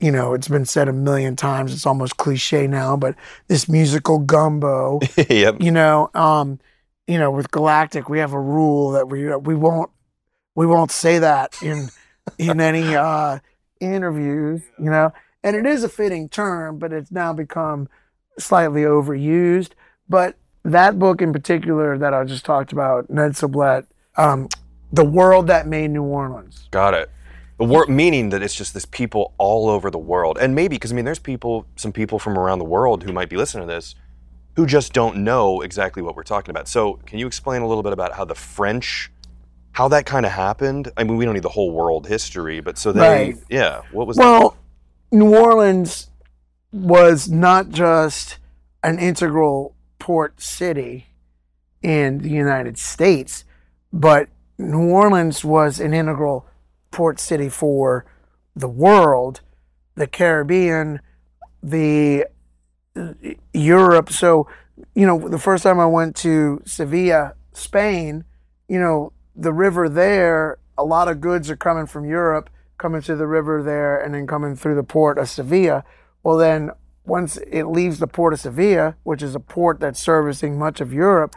[0.00, 1.72] You know, it's been said a million times.
[1.72, 3.14] It's almost cliche now, but
[3.48, 5.00] this musical gumbo.
[5.28, 5.56] yep.
[5.60, 6.58] you know, um,
[7.06, 9.90] you know, with Galactic, we have a rule that we we won't
[10.54, 11.88] we won't say that in
[12.38, 13.38] in any uh,
[13.80, 15.12] interviews, you know.
[15.42, 17.88] And it is a fitting term, but it's now become
[18.38, 19.70] slightly overused.
[20.08, 24.48] But that book in particular that I just talked about, Ned Sublette, um,
[24.92, 26.68] The World That Made New Orleans.
[26.70, 27.10] Got it.
[27.58, 30.92] The wor- meaning that it's just this people all over the world, and maybe because
[30.92, 33.72] I mean, there's people, some people from around the world who might be listening to
[33.72, 33.94] this,
[34.56, 36.66] who just don't know exactly what we're talking about.
[36.68, 39.10] So, can you explain a little bit about how the French,
[39.72, 40.90] how that kind of happened?
[40.96, 43.36] I mean, we don't need the whole world history, but so they, Right.
[43.48, 44.56] yeah, what was Well,
[45.12, 46.08] New Orleans
[46.72, 48.38] was not just
[48.82, 51.06] an integral port city
[51.82, 53.44] in the United States,
[53.92, 56.46] but New Orleans was an integral
[56.94, 58.06] port city for
[58.54, 59.40] the world,
[59.96, 61.00] the Caribbean,
[61.60, 62.24] the
[63.52, 64.10] Europe.
[64.10, 64.46] So,
[64.94, 68.24] you know, the first time I went to Sevilla, Spain,
[68.68, 73.16] you know, the river there, a lot of goods are coming from Europe, coming to
[73.16, 75.84] the river there, and then coming through the port of Sevilla.
[76.22, 76.70] Well, then
[77.04, 80.92] once it leaves the port of Sevilla, which is a port that's servicing much of
[80.92, 81.34] Europe,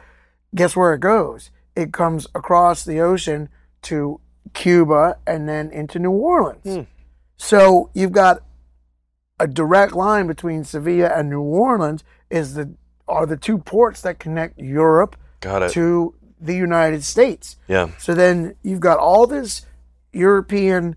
[0.53, 1.49] guess where it goes?
[1.75, 3.49] It comes across the ocean
[3.83, 4.19] to
[4.53, 6.63] Cuba and then into New Orleans.
[6.63, 6.81] Hmm.
[7.37, 8.43] So you've got
[9.39, 12.73] a direct line between Sevilla and New Orleans is the
[13.07, 15.71] are the two ports that connect Europe got it?
[15.71, 17.55] to the United States.
[17.67, 19.65] Yeah, So then you've got all this
[20.11, 20.95] European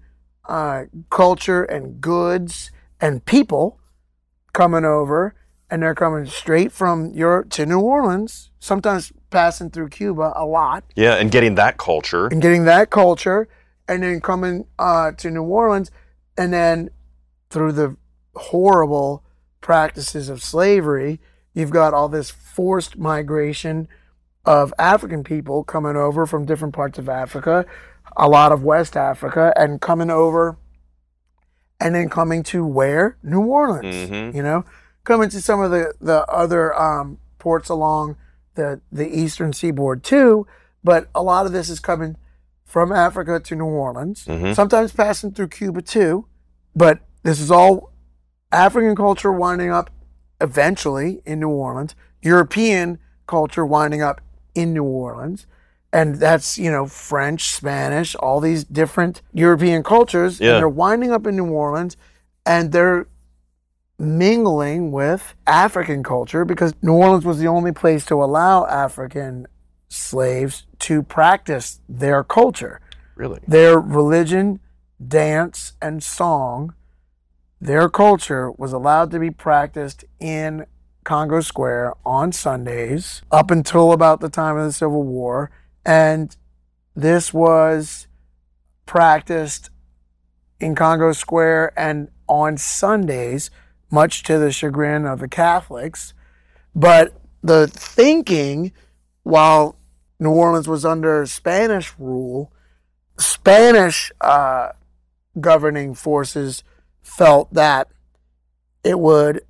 [0.48, 3.78] uh, culture and goods and people
[4.52, 5.34] coming over,
[5.70, 10.84] and they're coming straight from Europe to New Orleans, sometimes passing through Cuba a lot,
[10.96, 12.26] yeah, and getting that culture.
[12.26, 13.48] and getting that culture,
[13.88, 15.90] and then coming uh, to New Orleans,
[16.36, 16.90] and then
[17.48, 17.96] through the
[18.34, 19.24] horrible
[19.60, 21.20] practices of slavery,
[21.54, 23.88] you've got all this forced migration
[24.44, 27.66] of African people coming over from different parts of Africa,
[28.16, 30.56] a lot of West Africa, and coming over
[31.80, 33.16] and then coming to where?
[33.22, 34.10] New Orleans.
[34.10, 34.34] Mhm.
[34.34, 34.64] You know,
[35.04, 38.16] coming to some of the, the other um, ports along
[38.54, 40.46] the, the eastern seaboard too.
[40.82, 42.16] But a lot of this is coming
[42.64, 44.54] from Africa to New Orleans, Mhm.
[44.54, 46.26] sometimes passing through Cuba too.
[46.74, 47.90] But this is all
[48.52, 49.90] African culture winding up
[50.40, 54.20] eventually in New Orleans, European culture winding up
[54.54, 55.46] in New Orleans.
[55.92, 60.40] And that's, you know, French, Spanish, all these different European cultures.
[60.40, 60.52] Yeah.
[60.52, 61.96] And they're winding up in New Orleans
[62.46, 63.06] and they're
[64.00, 69.46] mingling with African culture because New Orleans was the only place to allow African
[69.88, 72.80] slaves to practice their culture
[73.16, 73.40] Really?
[73.46, 74.60] their religion,
[75.06, 76.74] dance, and song,
[77.60, 80.64] their culture was allowed to be practiced in
[81.04, 85.50] Congo Square on Sundays up until about the time of the Civil War.
[85.84, 86.34] And
[86.94, 88.06] this was
[88.86, 89.70] practiced
[90.58, 93.50] in Congo Square and on Sundays,
[93.90, 96.14] much to the chagrin of the Catholics.
[96.74, 98.72] But the thinking,
[99.22, 99.76] while
[100.18, 102.52] New Orleans was under Spanish rule,
[103.18, 104.70] Spanish uh,
[105.40, 106.62] governing forces
[107.02, 107.88] felt that
[108.84, 109.42] it would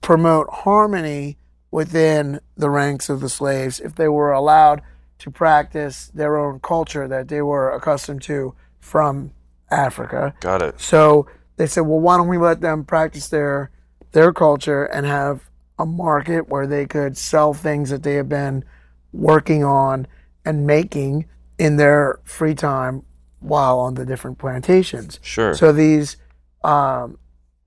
[0.00, 1.36] promote harmony
[1.70, 4.82] within the ranks of the slaves if they were allowed
[5.18, 9.32] to practice their own culture that they were accustomed to from
[9.70, 10.34] Africa.
[10.40, 10.80] Got it.
[10.80, 11.26] So
[11.60, 13.70] they said, well, why don't we let them practice their
[14.12, 18.64] their culture and have a market where they could sell things that they have been
[19.12, 20.06] working on
[20.46, 21.26] and making
[21.58, 23.02] in their free time
[23.40, 25.20] while on the different plantations.
[25.20, 25.52] Sure.
[25.52, 26.16] So these
[26.64, 27.18] um,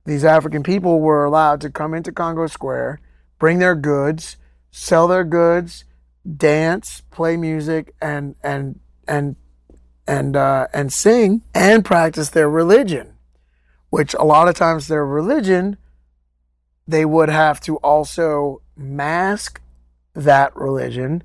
[0.06, 3.00] these African people were allowed to come into Congo Square,
[3.38, 4.38] bring their goods,
[4.72, 5.86] sell their goods,
[6.36, 9.36] dance, play music, and and and
[10.08, 13.13] and uh, and sing and practice their religion.
[13.94, 15.78] Which a lot of times their religion,
[16.88, 19.62] they would have to also mask
[20.16, 21.22] that religion,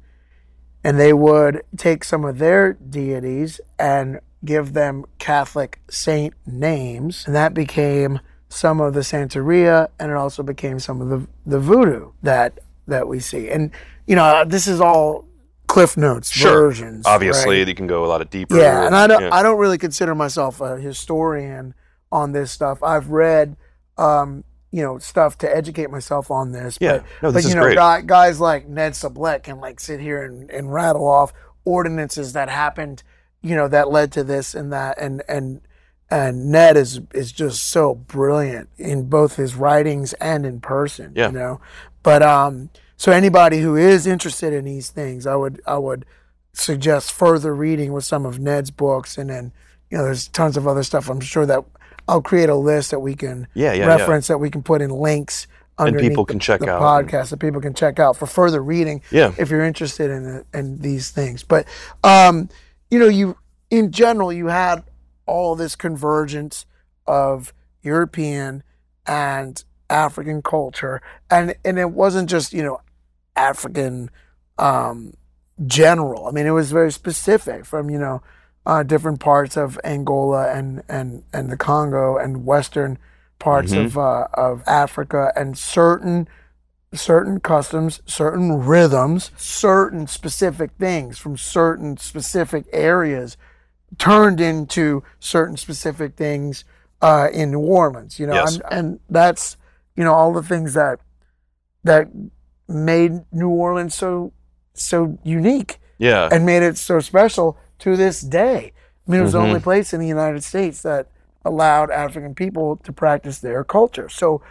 [0.84, 7.34] and they would take some of their deities and give them Catholic saint names, and
[7.34, 12.12] that became some of the Santeria, and it also became some of the the voodoo
[12.22, 13.48] that that we see.
[13.48, 13.70] And
[14.06, 15.24] you know, this is all
[15.68, 16.68] Cliff Notes Sure.
[16.68, 17.06] versions.
[17.06, 17.68] Obviously, right?
[17.68, 18.58] you can go a lot of deeper.
[18.58, 19.34] Yeah, and I don't yeah.
[19.34, 21.72] I don't really consider myself a historian
[22.10, 22.82] on this stuff.
[22.82, 23.56] I've read
[23.96, 26.78] um, you know, stuff to educate myself on this.
[26.80, 26.98] Yeah.
[26.98, 28.06] But, No, this but is you know, great.
[28.06, 31.32] guys like Ned Sublette can like sit here and, and rattle off
[31.64, 33.02] ordinances that happened,
[33.42, 35.62] you know, that led to this and that and and
[36.10, 41.12] and Ned is is just so brilliant in both his writings and in person.
[41.16, 41.26] Yeah.
[41.28, 41.60] You know.
[42.02, 46.04] But um so anybody who is interested in these things, I would I would
[46.52, 49.52] suggest further reading with some of Ned's books and then
[49.90, 51.08] you know there's tons of other stuff.
[51.08, 51.64] I'm sure that
[52.08, 53.86] I'll create a list that we can Yeah, yeah, yeah.
[53.86, 55.46] reference that we can put in links
[55.78, 56.80] underneath people the- can check the out.
[56.82, 59.32] podcast that people can check out for further reading Yeah.
[59.38, 61.44] if you're interested in in these things.
[61.44, 61.66] But
[62.02, 62.48] um,
[62.90, 63.36] you know, you
[63.70, 64.82] in general you had
[65.26, 66.64] all this convergence
[67.06, 68.62] of European
[69.06, 72.80] and African culture, and and it wasn't just you know
[73.36, 74.10] African
[74.58, 75.12] um,
[75.66, 76.26] general.
[76.26, 78.22] I mean, it was very specific from you know
[78.68, 82.98] uh, different parts of Angola and and and the Congo and western
[83.40, 83.86] parts Mhm.
[83.86, 86.28] of uh, of Africa and certain
[86.94, 93.36] certain customs, certain rhythms, certain specific things from certain specific areas
[93.98, 96.64] turned into certain specific things
[97.02, 98.18] uh, in New Orleans.
[98.20, 98.54] You know, Yes.
[98.56, 99.56] and, and that's
[99.96, 101.00] you know all the things that
[101.84, 102.08] that
[102.68, 104.32] made New Orleans so
[104.74, 106.28] so unique Yeah.
[106.30, 108.72] and made it so special to this day.
[109.06, 109.44] I mean, it was the Mhm.
[109.44, 111.08] only place in the United States that
[111.44, 114.08] allowed African people to practice their culture.
[114.08, 114.42] So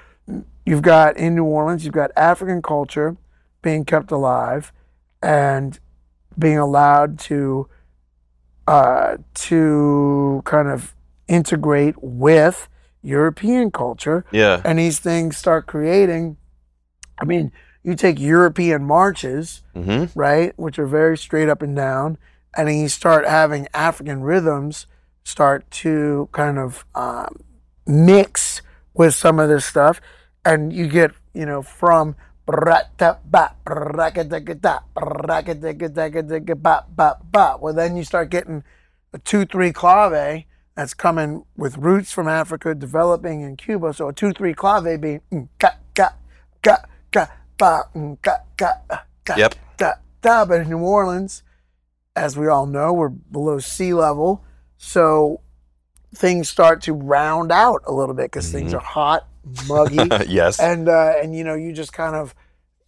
[0.66, 3.18] you've got in New Orleans, you've got African culture
[3.62, 4.72] being kept alive
[5.22, 5.80] and
[6.38, 7.68] being allowed to
[8.68, 10.94] uh, to kind of
[11.30, 12.68] integrate with
[13.02, 14.62] European culture yeah.
[14.66, 16.36] and these things start creating.
[17.18, 22.18] I mean, you take European marches, hmm right, which are very straight up and down,
[22.56, 24.88] and then you start having African rhythms
[25.24, 27.38] start to kind of um,
[27.86, 28.62] mix
[28.94, 30.00] with some of this stuff,
[30.46, 32.84] and you get, you know, from ba,
[37.32, 37.58] ba.
[37.60, 38.64] well, then you start getting
[39.14, 40.44] a two three clave
[40.76, 43.94] that's coming with roots from Africa, developing in Cuba.
[43.94, 46.14] So a two three clave being mm, ka ka
[46.64, 46.78] ka
[47.12, 48.98] ka ba mm, ka ka uh,
[49.36, 49.56] Yep.
[49.78, 50.46] ka da.
[50.46, 51.44] But in New Orleans,
[52.18, 54.44] as we all know, we're below sea level,
[54.78, 55.42] so
[56.16, 58.78] things start to round out a little bit because things Mhm.
[58.78, 59.28] are hot,
[59.68, 60.60] muggy, yes.
[60.60, 62.34] and uh, and you know you just kind of,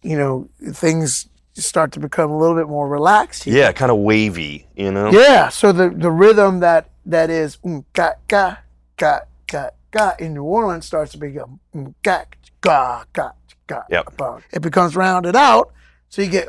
[0.02, 3.44] you know, things start to become a little bit more relaxed.
[3.44, 3.56] here.
[3.56, 5.10] yeah, kind of wavy, you know?
[5.10, 8.56] Yeah, so the the rhythm that that is mm, ga ga
[8.96, 12.24] ga ga ga in New Orleans starts to become mm, ga
[12.60, 13.32] ga ga
[13.66, 13.82] ga.
[13.90, 14.20] Yep.
[14.52, 15.72] It becomes rounded out,
[16.10, 16.48] so you get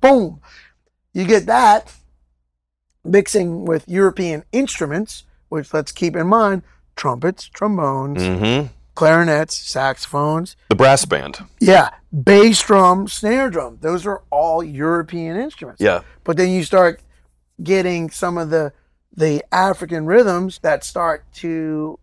[0.00, 0.40] boom.
[1.12, 1.92] You get that
[3.04, 6.62] mixing with European instruments, which let's keep in mind
[6.96, 10.56] trumpets, trombones, hmm clarinets, saxophones.
[10.68, 11.38] The brass band.
[11.60, 13.78] Yeah, bass drum, snare drum.
[13.80, 15.80] Those are all European instruments.
[15.80, 16.02] Yeah.
[16.24, 17.00] But then you start
[17.62, 18.72] getting some of the
[19.14, 21.98] the African rhythms that start to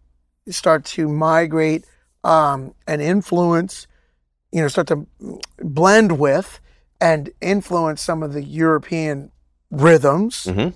[0.49, 1.85] start to migrate
[2.23, 3.87] um, and influence,
[4.51, 5.07] you know, start to
[5.57, 6.59] blend with
[7.01, 9.31] and influence some of the European
[9.71, 10.45] rhythms.
[10.45, 10.69] hmm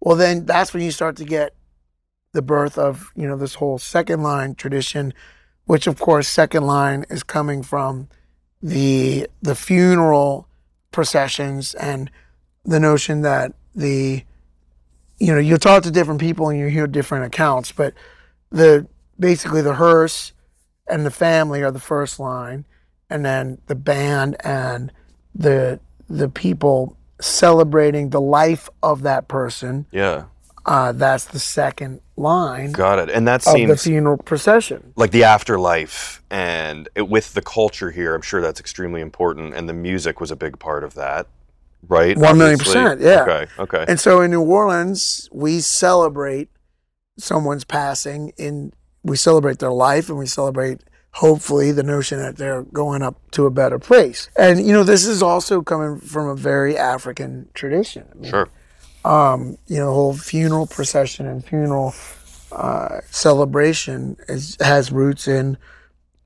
[0.00, 1.54] Well, then that's when you start to get
[2.32, 5.12] the birth of you know this whole second line tradition,
[5.64, 8.08] which of course second line is coming from
[8.62, 10.48] the the funeral
[10.92, 12.10] processions and
[12.64, 14.24] the notion that the
[15.18, 17.94] you know you talk to different people and you hear different accounts, but
[18.50, 18.86] the
[19.18, 20.32] basically the hearse
[20.88, 22.64] and the family are the first line,
[23.08, 24.92] and then the band and
[25.34, 30.24] the the people celebrating the life of that person Yeah.
[30.66, 33.10] uh, that's the second line Got it.
[33.10, 34.92] And that of the funeral procession.
[34.96, 39.54] like the afterlife and it, with the culture here, I'm sure that's extremely important.
[39.54, 41.28] And the music was a big part of that,
[41.88, 42.16] right?
[42.16, 43.22] One million percent, yeah.
[43.22, 43.46] Okay.
[43.58, 43.84] Okay.
[43.88, 46.48] And so in New Orleans, we celebrate
[47.18, 48.72] someone's passing in
[49.04, 53.46] we celebrate their life and we celebrate hopefully the notion that they're going up to
[53.46, 54.30] a better place.
[54.36, 58.06] And you know, this is also coming from a very African tradition.
[58.10, 58.48] I mean, sure.
[59.04, 61.94] um, you know, the whole funeral procession and funeral
[62.50, 65.58] uh, celebration is, has roots in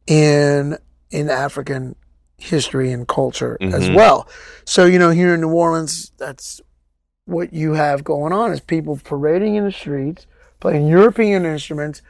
[0.07, 0.77] in
[1.11, 1.97] in African
[2.39, 3.95] history and culture as Mhm.
[3.95, 4.29] well.
[4.65, 6.61] So you know, here in New Orleans, that's
[7.27, 10.27] what you have going on is people parading in the streets,
[10.61, 12.03] playing European instruments,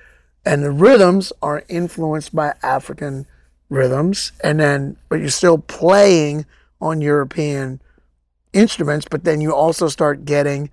[0.44, 3.26] and the rhythms are influenced by African
[3.70, 6.44] rhythms, and then but you're still playing
[6.80, 7.80] on European
[8.52, 10.70] instruments, but then you also start getting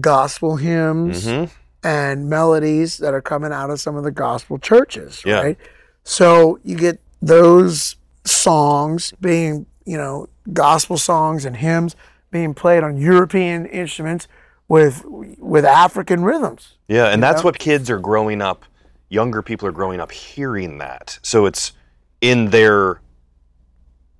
[0.00, 1.44] gospel hymns hmm
[1.84, 5.40] and melodies that are coming out of some of the gospel churches, Yeah.
[5.40, 5.58] right?
[6.04, 11.96] So you get those songs being, you know, gospel songs and hymns
[12.30, 14.26] being played on European instruments
[14.68, 16.76] with with African rhythms.
[16.88, 17.06] Yeah.
[17.06, 17.46] And that's know?
[17.46, 18.64] what kids are growing up,
[19.08, 21.18] younger people are growing up hearing that.
[21.22, 21.72] So it's
[22.20, 23.00] in their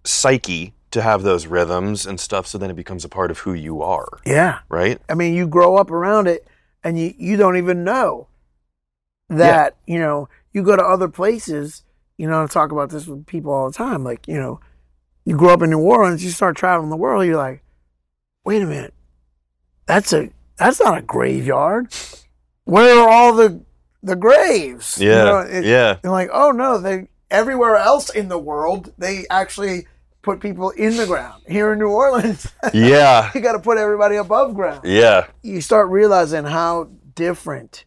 [0.04, 2.46] psyche to have those rhythms and stuff.
[2.46, 4.58] So then it becomes a part of who you are, Yeah.
[4.68, 5.00] right?
[5.08, 6.46] I mean, you grow up around it
[6.84, 8.26] and you, you don't even know
[9.30, 11.82] that, you know, you go to other places,
[12.18, 14.04] you know, I talk about this with people all the time.
[14.04, 14.60] Like, you know,
[15.24, 17.62] you grow up in New Orleans, you start traveling the world, you're like,
[18.44, 18.94] wait a minute,
[19.86, 21.92] that's a that's not a graveyard.
[22.64, 23.60] Where are all the
[24.02, 24.98] the graves?
[25.00, 25.24] You Yeah.
[25.24, 25.98] know, it- yeah.
[26.02, 29.86] You're like, oh no, they everywhere else in the world, they actually
[30.22, 31.42] put people in the ground.
[31.48, 33.30] Here in New Orleans, Yeah.
[33.34, 35.26] you got to put everybody above ground Yeah.
[35.42, 37.84] you start realizing how different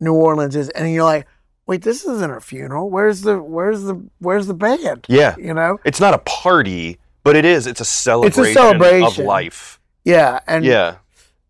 [0.00, 1.26] New Orleans is, and you're like,
[1.66, 2.90] wait, this isn't a funeral.
[2.90, 5.06] Where's the where's the where's the band?
[5.08, 5.34] Yeah.
[5.38, 5.78] You know?
[5.84, 7.66] It's not a party, but it is.
[7.66, 9.22] It's a celebration, of celebration.
[9.22, 9.80] of life.
[10.04, 10.96] Yeah, and yeah.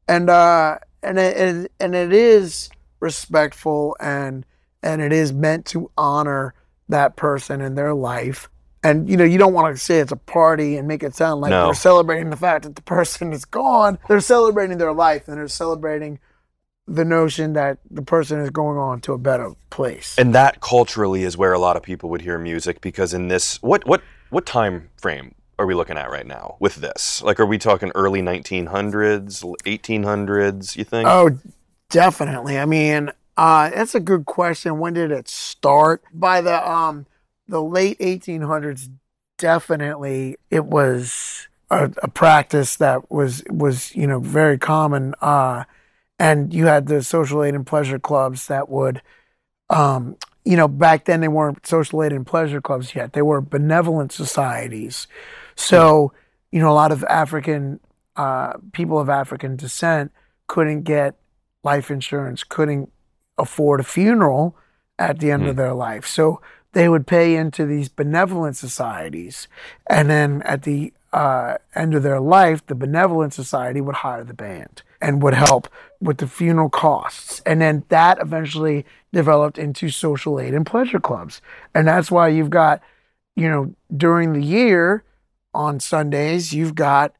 [0.08, 4.46] and uh and it, and and it is respectful and
[4.82, 6.54] and it is meant to honor
[6.88, 8.48] that person and their life.
[8.82, 11.40] And you know, you don't want to say it's a party and make it sound
[11.40, 11.66] like No.
[11.66, 13.98] they're celebrating the fact that the person is gone.
[14.08, 16.20] They're celebrating their life and they're celebrating
[16.88, 20.14] the notion that the person is going on to a better place.
[20.18, 23.60] And that culturally is where a lot of people would hear music because in this
[23.62, 27.22] what what what time frame are we looking at right now with this?
[27.22, 31.08] Like are we talking early 1900s, 1800s, you think?
[31.08, 31.38] Oh,
[31.90, 32.58] definitely.
[32.58, 34.78] I mean, uh, that's a good question.
[34.78, 36.02] When did it start?
[36.12, 37.06] By the um
[37.48, 38.88] the late 1800s,
[39.38, 45.14] definitely it was a, a practice that was was you know very common.
[45.20, 45.64] Uh,
[46.18, 49.02] and you had the social aid and pleasure clubs that would,
[49.70, 53.12] um, you know, back then they weren't social aid and pleasure clubs yet.
[53.12, 55.06] They were benevolent societies.
[55.56, 56.12] So,
[56.52, 57.80] you know, a lot of African
[58.16, 60.10] uh, people of African descent
[60.46, 61.16] couldn't get
[61.64, 62.90] life insurance couldn't
[63.36, 64.56] afford a funeral
[64.98, 65.48] at the end Hmm.
[65.50, 66.06] of their life.
[66.06, 66.40] So
[66.72, 69.48] they would pay into these benevolent societies.
[69.88, 74.34] And then at the uh, end of their life, the benevolent society would hire the
[74.34, 75.68] band and would help
[76.00, 77.40] with the funeral costs.
[77.46, 81.40] And then that eventually developed into social aid and pleasure clubs.
[81.74, 82.80] And that's why you've got,
[83.34, 85.04] you know, during the year
[85.54, 87.14] on Sundays, you've got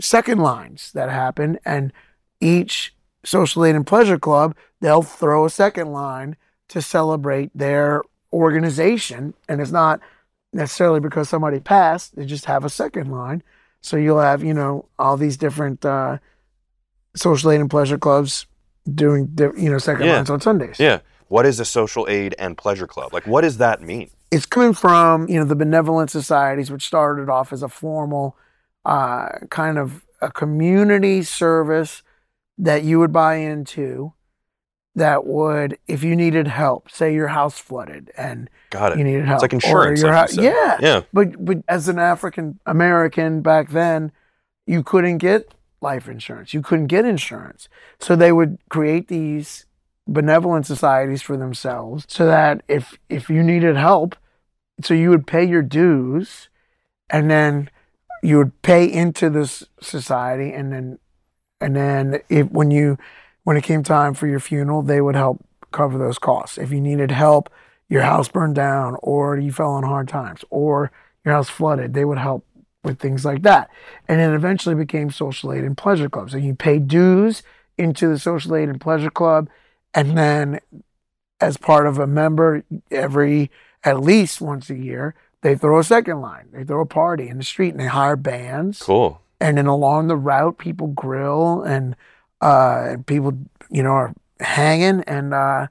[0.00, 1.58] second lines that happen.
[1.64, 1.92] And
[2.40, 2.94] each
[3.24, 6.36] social aid and pleasure club, they'll throw a second line
[6.68, 8.02] to celebrate their
[8.32, 9.34] organization.
[9.48, 10.00] And it's not
[10.52, 13.42] necessarily because somebody passed, they just have a second line.
[13.82, 16.18] So you'll have, you know, all these different uh,
[17.16, 18.46] social aid and pleasure clubs
[18.92, 20.16] doing, you know, second Yeah.
[20.16, 20.76] lines on Sundays.
[20.78, 21.00] Yeah.
[21.28, 23.12] What is a social aid and pleasure club?
[23.12, 24.10] Like, what does that mean?
[24.30, 28.36] It's coming from, you know, the benevolent societies, which started off as a formal
[28.84, 32.02] uh, kind of a community service
[32.58, 34.12] that you would buy into
[34.94, 38.98] that would, if you needed help, say your house flooded and Got it.
[38.98, 39.42] you needed help.
[39.42, 40.78] like or insurance, your like hou- yeah.
[40.80, 41.00] Yeah.
[41.12, 44.10] But but as an African American back then,
[44.66, 46.52] you couldn't get life insurance.
[46.54, 47.68] You couldn't get insurance.
[47.98, 49.66] So they would create these
[50.06, 54.16] benevolent societies for themselves so that if if you needed help,
[54.82, 56.48] so you would pay your dues
[57.08, 57.70] and then
[58.22, 60.98] you would pay into this society and then
[61.60, 62.98] and then if when you
[63.44, 66.58] when it came time for your funeral, they would help cover those costs.
[66.58, 67.50] If you needed help,
[67.88, 70.90] your house burned down or you fell on hard times or
[71.24, 72.44] your house flooded, they would help
[72.82, 73.68] with things like that.
[74.08, 76.32] And then eventually became social aid and pleasure clubs.
[76.32, 77.42] So you pay dues
[77.76, 79.48] into the social aid and pleasure club
[79.94, 80.60] and then
[81.40, 83.50] as part of a member every
[83.82, 86.48] at least once a year, they throw a second line.
[86.52, 89.20] They throw a party in the street and they hire bands Cool.
[89.40, 91.96] and then along the route people grill and
[92.40, 93.32] uh people
[93.70, 95.66] you know are hanging and uh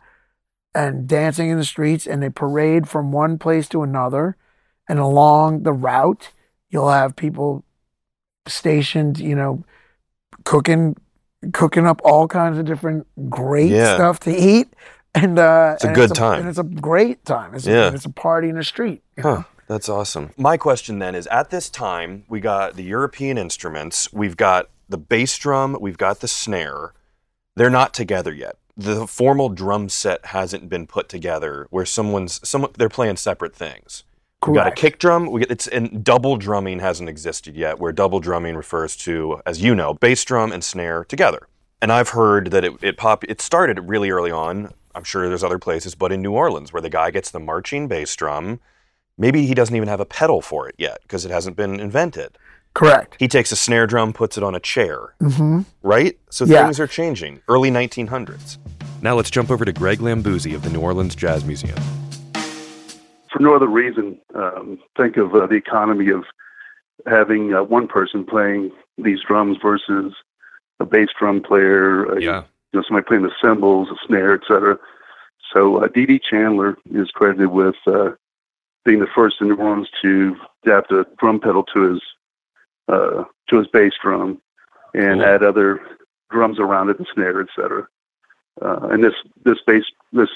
[0.75, 4.35] and dancing in the streets and they parade from one place to another
[4.87, 6.29] and along the route
[6.69, 7.63] you'll have people
[8.47, 9.63] stationed you know
[10.43, 10.95] cooking
[11.53, 13.95] cooking up all kinds of different great Yeah.
[13.95, 14.73] stuff to eat
[15.15, 16.39] and uh It's a and good time.
[16.41, 17.89] and it's a great time it's, Yeah.
[17.89, 19.03] a, it's a party in the street?
[19.21, 19.43] Huh.
[19.67, 20.31] That's awesome.
[20.35, 24.97] My question then is at this time, we got the European instruments, we've got the
[24.97, 26.91] bass drum, we've got the snare.
[27.55, 28.55] They're not together yet.
[28.75, 34.03] The formal drum set hasn't been put together where someone's someone they're playing separate things.
[34.45, 35.29] We've got a kick drum.
[35.31, 39.61] We get, it's and double drumming hasn't existed yet, where double drumming refers to, as
[39.61, 41.47] you know, bass drum and snare together.
[41.81, 44.73] And I've heard that it it pop it started really early on.
[44.95, 47.87] I'm sure there's other places, but in New Orleans, where the guy gets the marching
[47.87, 48.59] bass drum,
[49.17, 52.37] maybe he doesn't even have a pedal for it yet because it hasn't been invented.
[52.73, 56.17] correct He takes a snare drum, puts it on a chair, hmm right?
[56.29, 56.63] So Yeah.
[56.63, 57.41] things are changing.
[57.47, 58.57] Early 1900s.
[59.01, 61.77] Now let's jump over to Greg Lambousy of the New Orleans Jazz Museum.
[63.31, 66.23] For no other reason, um, think of uh, the economy of
[67.05, 70.13] having uh, one person playing these drums versus
[70.79, 72.43] a bass drum player, a, Yeah.
[72.73, 74.77] you know, somebody playing the cymbals, a snare, etc.
[75.53, 78.11] So uh, Dee Dee Chandler is credited with uh,
[78.85, 82.01] being the first in New Orleans to adapt a drum pedal to his
[82.87, 84.41] uh, to his bass drum
[84.93, 85.23] and Cool.
[85.29, 85.79] add other
[86.31, 87.87] drums around it, the snare, etc.
[88.61, 89.13] Uh, and this
[89.45, 90.29] this bass this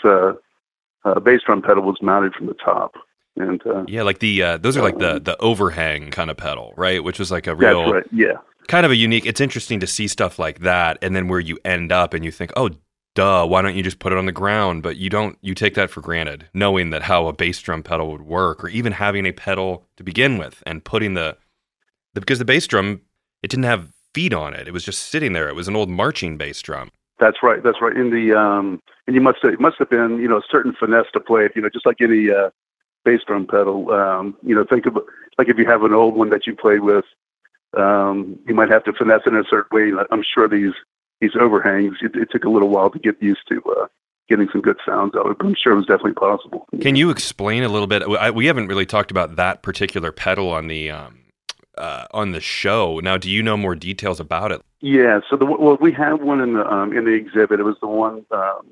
[1.05, 2.95] uh, bass drum pedal was mounted from the top,
[3.35, 6.73] and uh, Yeah, like the uh, those are like the the overhang kind of pedal,
[6.77, 7.03] right?
[7.03, 8.03] Which was like a real right.
[8.11, 8.37] Yeah,
[8.67, 9.25] kind of a unique.
[9.25, 12.31] It's interesting to see stuff like that, and then where you end up, and you
[12.31, 12.69] think, oh,
[13.15, 14.83] duh, why don't you just put it on the ground?
[14.83, 15.37] But you don't.
[15.41, 18.69] You take that for granted, knowing that how a bass drum pedal would work, or
[18.69, 21.37] even having a pedal to begin with, and putting the,
[22.13, 23.01] the because the bass drum
[23.41, 24.67] it didn't have feet on it.
[24.67, 25.49] It was just sitting there.
[25.49, 26.91] It was an old marching bass drum.
[27.23, 27.63] That's right.
[27.63, 27.95] That's right.
[27.95, 30.73] In the um, and you must have, it must have been you know a certain
[30.77, 31.53] finesse to play it.
[31.55, 32.49] You know, just like any uh,
[33.05, 33.91] bass drum pedal.
[33.91, 34.97] Um, you know, think of
[35.37, 37.05] like if you have an old one that you played with,
[37.77, 40.05] um, you might have to finesse it in a certain way.
[40.11, 40.73] I'm sure these
[41.21, 41.97] these overhangs.
[42.01, 43.87] It, it took a little while to get used to uh,
[44.29, 46.67] getting some good sounds out of it, but I'm sure it was definitely possible.
[46.81, 48.03] Can you explain a little bit?
[48.03, 51.22] I, we haven't really talked about that particular pedal on the um,
[51.77, 52.99] uh, on the show.
[52.99, 54.61] Now, do you know more details about it?
[54.81, 57.59] Yeah, so the well, we have one in the um, in the exhibit.
[57.59, 58.67] It was the one um,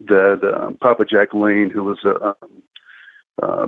[0.00, 2.62] that um, Papa Jack Laine, who was a um,
[3.42, 3.66] uh,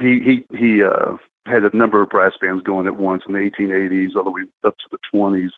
[0.00, 1.16] he he he uh,
[1.46, 4.42] had a number of brass bands going at once in the 1880s, all the way
[4.64, 5.50] up to the 20s.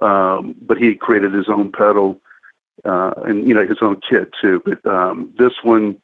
[0.00, 2.20] Um, but he created his own pedal
[2.84, 4.62] uh, and you know his own kit too.
[4.64, 6.00] But um, this one,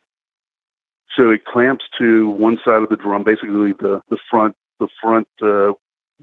[1.16, 5.28] so it clamps to one side of the drum, basically the the front the front
[5.42, 5.72] uh,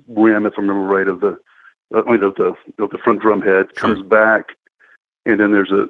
[0.07, 1.37] rim, if I remember right, of the
[1.93, 4.49] I mean, of the of the front drum head comes back
[5.25, 5.89] and then there's a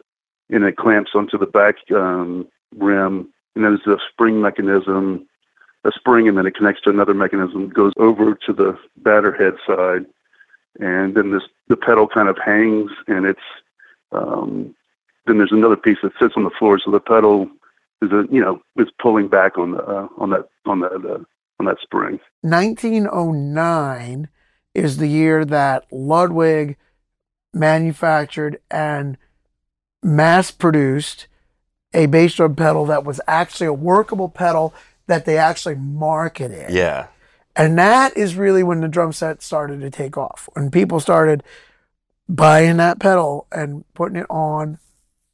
[0.50, 5.28] and it clamps onto the back um, rim, and then there's a spring mechanism,
[5.84, 9.54] a spring, and then it connects to another mechanism, goes over to the batter head
[9.66, 10.06] side,
[10.80, 13.40] and then this the pedal kind of hangs, and it's
[14.12, 14.76] um,
[15.26, 17.50] then there's another piece that sits on the floor, so the pedal
[18.02, 21.20] is a you know is pulling back on the uh, on that on the, uh,
[21.60, 22.20] on that spring.
[22.42, 24.30] 1909
[24.74, 26.78] is the year that Ludwig
[27.54, 29.18] manufactured and
[30.04, 31.28] mass produced
[31.94, 34.74] a bass drum pedal that was actually a workable pedal
[35.08, 36.72] that they actually marketed.
[36.72, 37.08] Yeah.
[37.56, 40.50] And that is really when the drum set started to take off.
[40.54, 41.42] When people started
[42.28, 44.78] buying that pedal and putting it on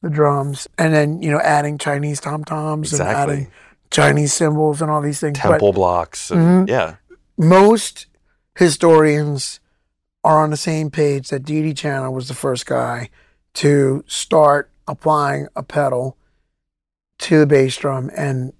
[0.03, 3.51] the drums and then, you know, adding Chinese tom toms and adding
[3.91, 5.37] Chinese cymbals and all these things.
[5.41, 6.31] But Temple blocks.
[6.31, 6.69] and- Mhm.
[6.69, 6.95] Yeah.
[7.37, 8.07] most
[8.57, 9.59] historians
[10.23, 13.09] are on the same page that Dee Dee Chandler was the first guy
[13.55, 16.15] to start applying a pedal
[17.19, 18.53] to the bass drum and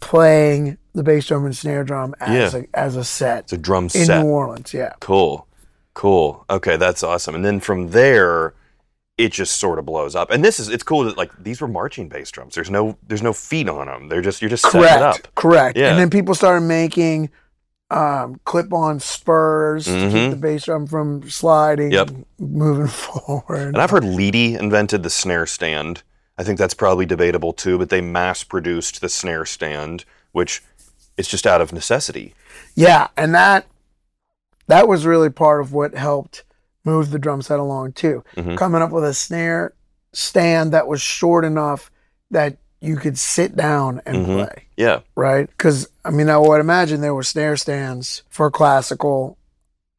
[0.00, 2.60] playing the bass drum and snare drum as Yeah.
[2.60, 4.20] a as a set It's a drum in set.
[4.20, 4.72] In New Orleans.
[4.72, 4.92] Yeah.
[5.00, 5.46] Cool.
[5.94, 6.44] Cool.
[6.48, 7.34] Okay, that's awesome.
[7.34, 8.54] And then from there,
[9.24, 10.30] it just sort of blows up.
[10.30, 12.54] And this is it's cool that like these were marching bass drums.
[12.54, 14.08] There's no there's no feet on them.
[14.08, 15.14] They're just you're just setting it up.
[15.14, 15.34] Correct.
[15.34, 15.76] Correct.
[15.78, 15.90] Yeah.
[15.90, 17.30] And then people started making
[17.92, 20.12] um, clip-on spurs to Mhm.
[20.12, 22.10] keep the bass drum from sliding, Yep.
[22.38, 23.68] moving forward.
[23.74, 26.02] And I've heard Leedy invented the snare stand.
[26.38, 30.62] I think that's probably debatable too, but they mass produced the snare stand, which
[31.16, 32.32] it's just out of necessity.
[32.76, 33.66] Yeah, and that
[34.68, 36.44] that was really part of what helped
[36.84, 38.24] move the drum set along too.
[38.36, 38.56] Mhm.
[38.56, 39.72] Coming up with a snare
[40.12, 41.90] stand that was short enough
[42.30, 44.34] that you could sit down and Mhm.
[44.46, 45.00] play, Yeah.
[45.14, 45.46] right?
[45.48, 49.36] Because I mean, I would imagine there were snare stands for classical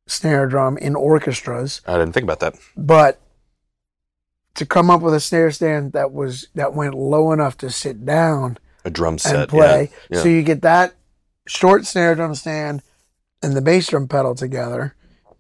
[0.08, 2.56] snare drum in orchestras, I didn't think about that.
[2.76, 3.20] but
[4.56, 8.06] to come up with a snare stand that was that went low enough to sit
[8.06, 9.90] down A drum set and play.
[10.10, 10.22] Yeah.
[10.24, 10.94] So you get that
[11.48, 12.82] short snare drum stand
[13.42, 14.96] and the bass drum pedal together,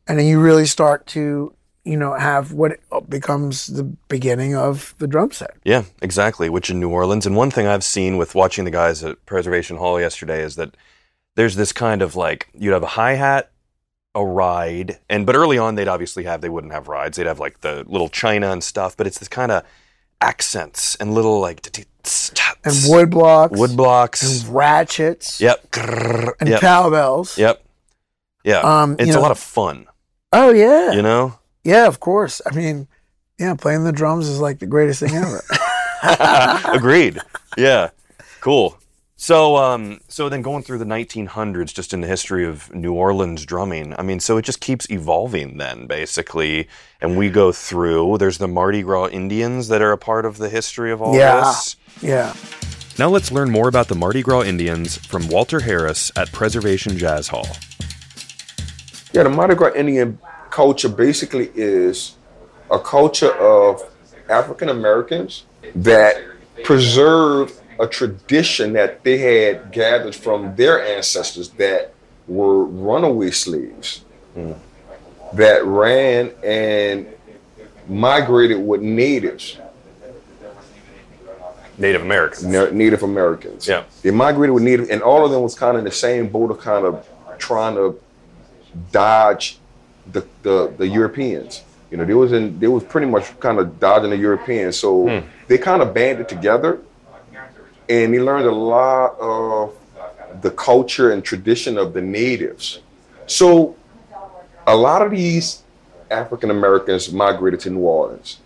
[0.07, 2.79] and then you really start to, you know, have what
[3.09, 5.55] becomes the beginning of the drum set.
[5.63, 6.49] Yeah, exactly.
[6.49, 9.77] Which in New Orleans, and one thing I've seen with watching the guys at Preservation
[9.77, 10.75] Hall yesterday is that
[11.35, 13.51] there's this kind of like you'd have a hi hat,
[14.13, 17.17] a ride, and but early on they'd obviously have they wouldn't have rides.
[17.17, 19.63] They'd have like the little china and stuff, but it's this kind of
[20.19, 21.65] accents and little like
[22.63, 24.21] And wood blocks, wood blocks.
[24.45, 25.75] and ratchets, Yep.
[26.39, 26.61] And Yep.
[26.61, 27.37] cowbells.
[27.37, 27.63] Yep.
[28.43, 28.59] Yeah.
[28.59, 29.87] Um, it's you a lot of fun,
[30.33, 31.37] Oh yeah, you know?
[31.63, 32.41] yeah, of course.
[32.49, 32.87] I mean,
[33.39, 35.41] yeah, playing the drums is like the greatest thing ever.
[36.73, 37.19] Agreed.
[37.57, 37.89] Yeah.
[38.39, 38.77] Cool.
[39.17, 43.45] So, um, so then going through the 1900s, just in the history of New Orleans
[43.45, 46.67] drumming, I mean, so it just keeps evolving then, basically.
[47.01, 50.49] And we go through, there's the Mardi Gras Indians that are a part of the
[50.49, 51.41] history of all Yeah.
[51.41, 51.75] this.
[52.01, 52.33] yeah.
[52.97, 57.27] Now let's learn more about the Mardi Gras Indians from Walter Harris at Preservation Jazz
[57.27, 57.47] Hall.
[59.13, 60.17] Yeah, the Mardi Gras Indian
[60.49, 62.15] culture basically is
[62.69, 63.81] a culture of
[64.29, 65.43] African Americans
[65.75, 66.15] that
[66.63, 71.93] preserve a tradition that they had gathered from their ancestors that
[72.27, 74.53] were runaway slaves hmm.
[75.33, 77.07] that ran and
[77.89, 79.57] migrated with natives,
[81.77, 82.45] Native Americans.
[82.45, 83.67] Na- Native Americans.
[83.67, 83.83] Yeah.
[84.03, 86.51] They migrated with Native, and all of them was kind of in the same boat
[86.51, 87.07] of kind of
[87.39, 87.99] trying to
[88.91, 89.57] dodge
[90.11, 91.63] the, the, the Europeans.
[91.89, 94.77] You know, they was in they was pretty much kind of dodging the Europeans.
[94.77, 95.27] So hmm.
[95.47, 96.79] they kind of banded together
[97.89, 99.75] and they learned a lot of
[100.41, 102.79] the culture and tradition of the natives.
[103.27, 103.75] So
[104.65, 105.63] a lot of these
[106.09, 108.39] African Americans migrated to New Orleans.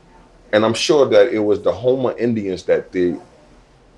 [0.51, 3.15] And I'm sure that it was the Houma Indians that they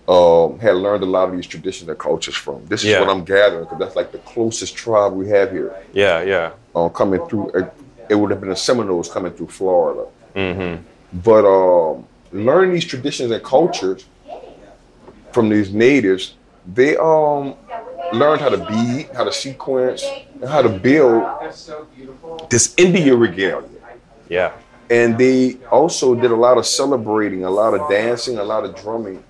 [0.07, 2.65] um, had learned a lot of these traditions and cultures from.
[2.67, 3.01] This is Yeah.
[3.01, 6.51] what I'm gathering because that's like the closest tribe we have here Yeah, yeah.
[6.75, 7.49] uh, coming through.
[7.49, 7.73] It,
[8.09, 10.05] it would have been the Seminoles coming through Florida.
[10.35, 10.81] Mm-hmm.
[11.23, 14.05] But um, learning these traditions and cultures
[15.33, 16.35] from these natives,
[16.73, 17.55] they um,
[18.13, 20.03] learned how to beat, how to sequence,
[20.41, 21.23] and how to build
[22.49, 23.67] this India regalia.
[24.29, 24.53] Yeah.
[24.89, 28.73] And they also did a lot of celebrating, a lot of dancing, a lot of
[28.81, 29.21] drumming,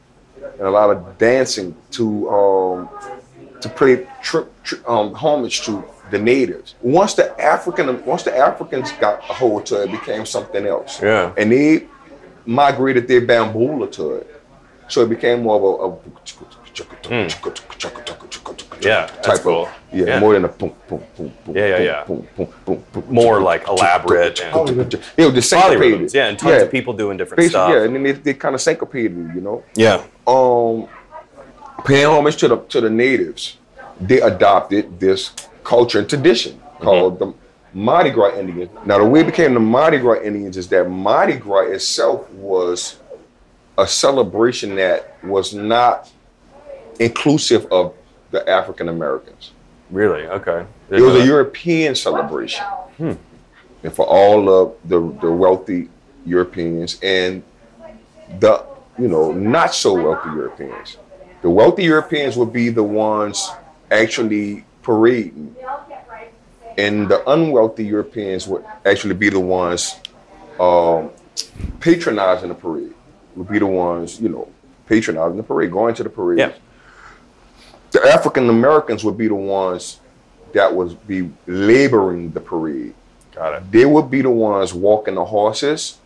[0.53, 2.89] and a lot of dancing to um,
[3.61, 6.75] to pay tri- tri- um, homage to the natives.
[6.81, 11.01] Once the African, once the Africans got a hold to it, it became something else.
[11.01, 11.33] Yeah.
[11.37, 11.87] And they
[12.45, 14.41] migrated their bamboula to it.
[14.87, 15.97] So it became more of a, a
[18.81, 19.65] Yeah, that's type cool.
[19.65, 20.19] of yeah, Yeah.
[20.19, 21.55] more than a boom boom boom boom.
[21.55, 22.03] Yeah, yeah, yeah.
[22.05, 25.81] Boom, boom, boom, boom, More like elaborate and It was the syncopated.
[26.01, 26.13] polyrhythms.
[26.13, 27.71] Yeah, and tons of people doing different Basically, stuff.
[27.71, 29.63] Yeah, and then they, they kind of syncopated it, you know.
[29.75, 30.03] Yeah.
[30.27, 30.87] Um,
[31.85, 33.57] paying homage to the to the natives,
[33.99, 35.31] they adopted this
[35.63, 37.33] culture and tradition called the
[37.73, 38.69] Mardi Gras Indians.
[38.85, 42.99] Now, the way it became the Mardi Gras Indians is that Mardi Gras itself was
[43.77, 46.09] a celebration that was not
[46.99, 47.93] inclusive of
[48.31, 49.51] the African Americans.
[49.89, 50.27] Really?
[50.27, 50.65] Okay.
[50.89, 52.65] It was a European celebration.
[53.83, 55.89] And for all of the, the wealthy
[56.25, 57.43] Europeans and
[58.39, 58.65] the,
[58.99, 60.97] you know, not so wealthy Europeans.
[61.41, 63.49] The wealthy Europeans would be the ones
[63.91, 65.55] actually parading.
[66.77, 69.95] And the unwealthy Europeans would actually be the ones
[70.59, 71.11] um,
[71.79, 72.93] patronizing the parade.
[73.35, 74.49] Would be the ones, you know,
[74.87, 76.39] patronizing the parade, going to the parade.
[77.91, 79.99] The African Americans would be the ones
[80.53, 82.93] that would be laboring the parade.
[83.33, 83.71] Got it.
[83.71, 85.97] They would be the ones walking the horses.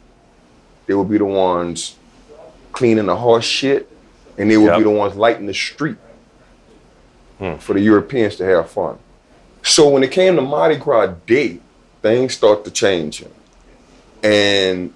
[0.85, 1.95] They would be the ones
[2.71, 3.89] cleaning the horse shit,
[4.37, 4.77] and they would Yep.
[4.79, 5.97] be the ones lighting the street
[7.39, 7.55] hmm.
[7.55, 8.97] for the Europeans to have fun.
[9.63, 11.59] So when it came to Mardi Gras Day,
[12.01, 13.23] things start to change.
[14.23, 14.93] And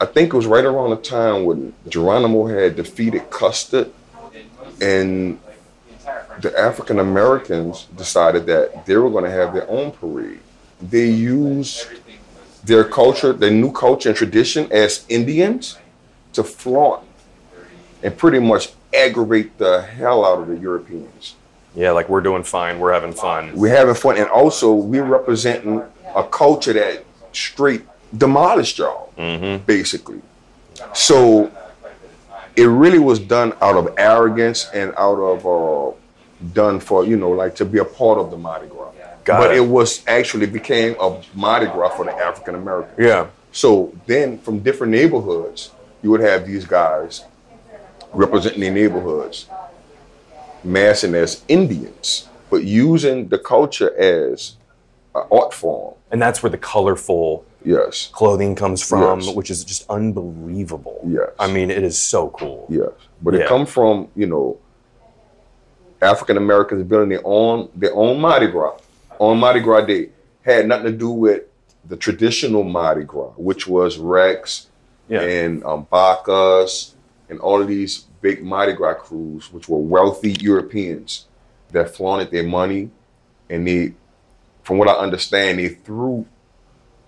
[0.00, 3.88] I think it was right around the time when Geronimo had defeated Custer
[4.80, 5.38] and
[6.40, 10.40] the African Americans decided that they were going to have their own parade.
[10.80, 11.86] They used
[12.64, 15.78] their culture, their new culture and tradition as Indians
[16.32, 17.04] to flaunt
[18.02, 21.34] and pretty much aggravate the hell out of the Europeans.
[21.74, 22.78] Yeah, like we're doing fine.
[22.78, 23.54] We're having fun.
[23.56, 25.82] We're having fun, and also we're representing
[26.14, 27.82] a culture that straight
[28.16, 29.12] demolished y'all,
[29.66, 30.20] basically.
[30.92, 31.50] So
[32.56, 35.96] it really was done out of arrogance and out of uh,
[36.52, 38.90] done for you know like to be a part of the Mardi Gras.
[39.24, 39.58] Got but it.
[39.58, 39.60] it.
[39.66, 42.98] was actually became a Mardi Gras for the African Americans.
[42.98, 43.28] Yeah.
[43.52, 45.70] So then from different neighborhoods,
[46.02, 47.24] you would have these guys
[48.12, 49.46] representing their neighborhoods,
[50.62, 54.56] massing as Indians, but using the culture as
[55.14, 55.94] an art form.
[56.10, 59.34] And that's where the colorful Yes, clothing comes from, Yes.
[59.34, 61.00] which is just unbelievable.
[61.06, 61.30] Yes.
[61.38, 62.66] I mean, it is so cool.
[62.68, 62.90] yes.
[63.22, 63.40] But Yeah.
[63.40, 64.58] it come from, you know,
[66.04, 68.78] African Americans building their own their own Mardi Gras.
[69.18, 70.10] On Mardi Gras Day.
[70.42, 71.44] Had nothing to do with
[71.86, 74.68] the traditional Mardi Gras, which was Rex,
[75.08, 75.22] Yeah.
[75.22, 76.94] and um, Bacchus
[77.30, 81.26] and all of these big Mardi Gras krewes, which were wealthy Europeans
[81.72, 82.90] that flaunted their money,
[83.48, 83.94] and they,
[84.62, 86.26] from what I understand, they threw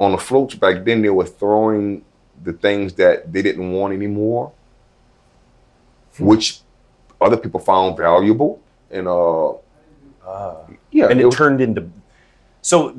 [0.01, 1.03] on the floats back then.
[1.03, 2.05] They were throwing
[2.43, 4.53] the things that they didn't want anymore,
[6.19, 6.61] which
[7.21, 8.61] other people found valuable,
[8.91, 9.53] and uh,
[10.91, 11.89] yeah, and it it turned into
[12.63, 12.97] so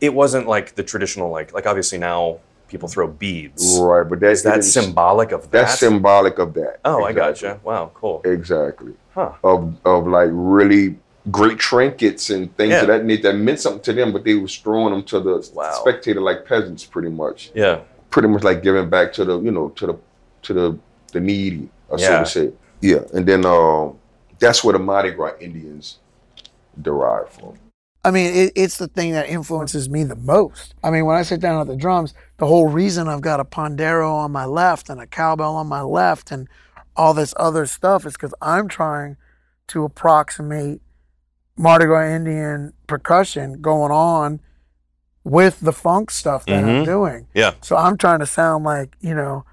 [0.00, 3.78] it wasn't like the traditional like like obviously now people throw beads.
[3.80, 5.50] right, but that Is that symbolic of that?
[5.50, 6.78] That's symbolic of that.
[6.84, 7.58] Oh, I gotcha.
[7.64, 8.22] Wow, cool.
[8.24, 8.92] Exactly.
[9.14, 9.32] Huh.
[9.42, 10.96] Of of like really
[11.30, 12.82] great trinkets and things Yeah.
[12.82, 15.50] of that nature that meant something to them, but they was throwing them to the
[15.54, 15.72] Wow.
[15.72, 17.50] spectator like peasants, pretty much.
[17.54, 17.80] Yeah.
[18.10, 19.94] Pretty much like giving back to the you know to the
[20.42, 20.78] to the
[21.12, 22.18] the needy, or so Yeah.
[22.20, 22.52] to say.
[22.80, 23.98] Yeah, and then um,
[24.40, 25.98] that's where the Mardi Gras Indians
[26.80, 27.54] derive from.
[28.02, 30.74] I mean, it, it's the thing that influences me the most.
[30.82, 33.44] I mean, when I sit down at the drums, the whole reason I've got a
[33.44, 36.48] pandero on my left and a cowbell on my left and
[36.96, 39.16] all this other stuff is because I'm trying
[39.68, 40.80] to approximate
[41.56, 44.40] Mardi Gras Indian percussion going on
[45.22, 46.84] with the funk stuff that I'm Mhm.
[46.86, 47.26] doing.
[47.34, 47.52] Yeah.
[47.60, 49.44] So I'm trying to sound like, you know,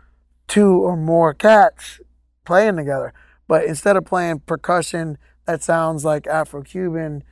[0.48, 2.00] two or more cats
[2.46, 3.14] playing together.
[3.48, 7.24] But instead of playing percussion that sounds like Afro Cuban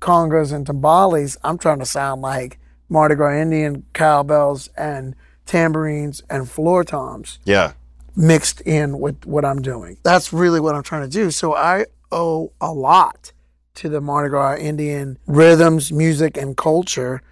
[0.00, 2.58] congas and timbales, I'm trying to sound like
[2.88, 5.14] Mardi Gras Indian cowbells and
[5.46, 7.72] tambourines and floor toms Yeah.
[8.16, 9.98] mixed in with what I'm doing.
[10.02, 11.30] That's really what I'm trying to do.
[11.30, 13.32] So I owe a lot
[13.76, 17.22] to the Mardi Gras Indian rhythms, music, and culture.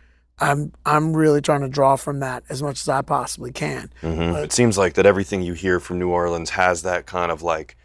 [0.40, 3.90] I'm I'm really trying to draw from that as much as I possibly can.
[4.00, 7.42] hmm It seems like that everything you hear from New Orleans has that kind of
[7.42, 7.76] like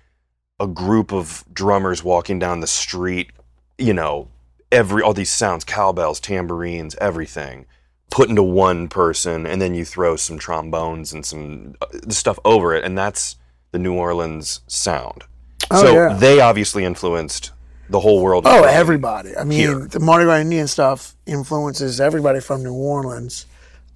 [0.59, 3.31] a group of drummers walking down the street,
[3.77, 4.29] you know,
[4.71, 7.65] every all these sounds, cowbells, tambourines, everything
[8.13, 12.75] put into one person and then you throw some trombones and some uh, stuff over
[12.75, 13.37] it and that's
[13.71, 15.23] the New Orleans sound.
[15.71, 16.13] Oh, so yeah.
[16.13, 17.51] they obviously influenced
[17.89, 18.43] the whole world.
[18.45, 19.35] Oh, everybody.
[19.35, 19.87] I mean, here.
[19.87, 23.47] the Mardi Gras Indian stuff influences everybody from New Orleans.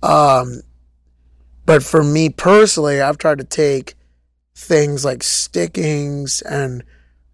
[0.02, 0.62] Um,
[1.68, 3.94] but for me personally, I've tried to take
[4.58, 6.84] things like stickings and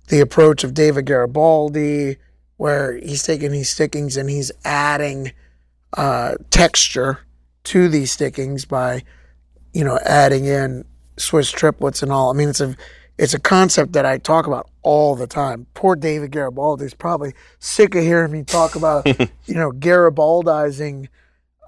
[0.10, 2.18] the approach of David Garibaldi,
[2.58, 5.32] where he's taking these stickings and he's adding
[5.96, 7.20] uh, texture
[7.64, 9.04] to these stickings by,
[9.74, 10.84] you know, adding in
[11.16, 12.30] Swiss triplets and all.
[12.30, 12.76] I mean, it's a
[13.18, 15.68] it's a concept that I talk about all the time.
[15.76, 19.08] Poor David Garibaldi is probably sick of hearing me talk about,
[19.46, 21.08] you know, Garibaldizing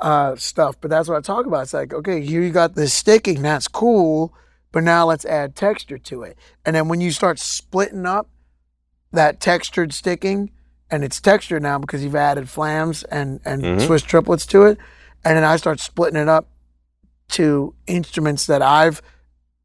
[0.01, 1.63] uh, stuff, but that's what I talk about.
[1.63, 4.33] It's like, okay, here you got this sticking, that's cool,
[4.75, 6.37] but now let's add texture to it.
[6.65, 8.27] And then when you start splitting up
[9.13, 10.51] that textured sticking,
[10.91, 13.85] and it's textured now because you've added flams and, and Mhm.
[13.85, 14.77] Swiss triplets to it,
[15.23, 16.49] and then I start splitting it up
[17.29, 19.01] to instruments that I've,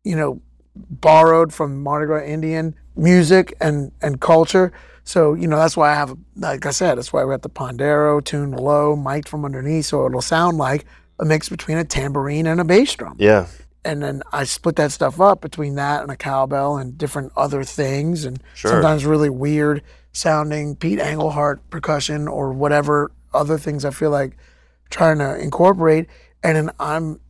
[0.05, 0.41] you know,
[0.77, 4.73] borrowed from Mardi Gras Indian music and, and culture.
[5.03, 7.51] So, you know, that's why I have, like I said, that's why we got the
[7.51, 10.85] Pandero tuned low, mic'd from underneath, so it'll sound like
[11.19, 13.17] a mix between a tambourine and a bass drum.
[13.19, 13.47] Yeah.
[13.85, 17.65] And then I split that stuff up between that and a cowbell and different other
[17.65, 18.73] things, and Sure.
[18.73, 24.37] sometimes really weird sounding Pete Engelhart percussion or whatever other things I feel like
[24.91, 26.09] trying to incorporate.
[26.43, 27.21] And then I'm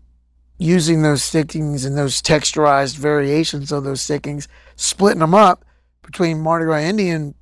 [0.59, 5.65] using those stickings and those texturized variations of those stickings, splitting them up
[6.03, 7.35] between Mardi Gras Indian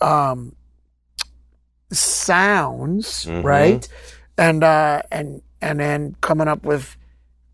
[0.00, 0.54] um,
[1.92, 3.44] sounds, Mhm.
[3.44, 3.88] right?
[4.38, 6.96] And uh, and and then coming up with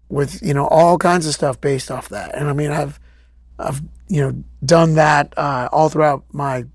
[0.08, 2.34] with you know all kinds of stuff based off that.
[2.34, 2.98] And I mean, I've
[3.58, 6.66] I've you know done that uh, all throughout my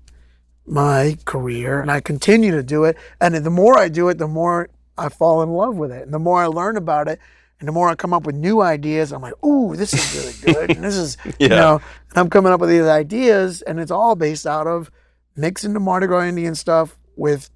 [0.66, 2.96] my career, and I continue to do it.
[3.20, 6.12] And the more I do it, the more I fall in love with it, and
[6.14, 7.18] the more I learn about it,
[7.58, 9.12] and the more I come up with new ideas.
[9.12, 11.32] I'm like, ooh, this is really good, and this is Yeah.
[11.40, 11.74] you know,
[12.10, 14.90] and I'm coming up with these ideas, and it's all based out of
[15.36, 17.50] mixing the Mardi Gras Indian stuff with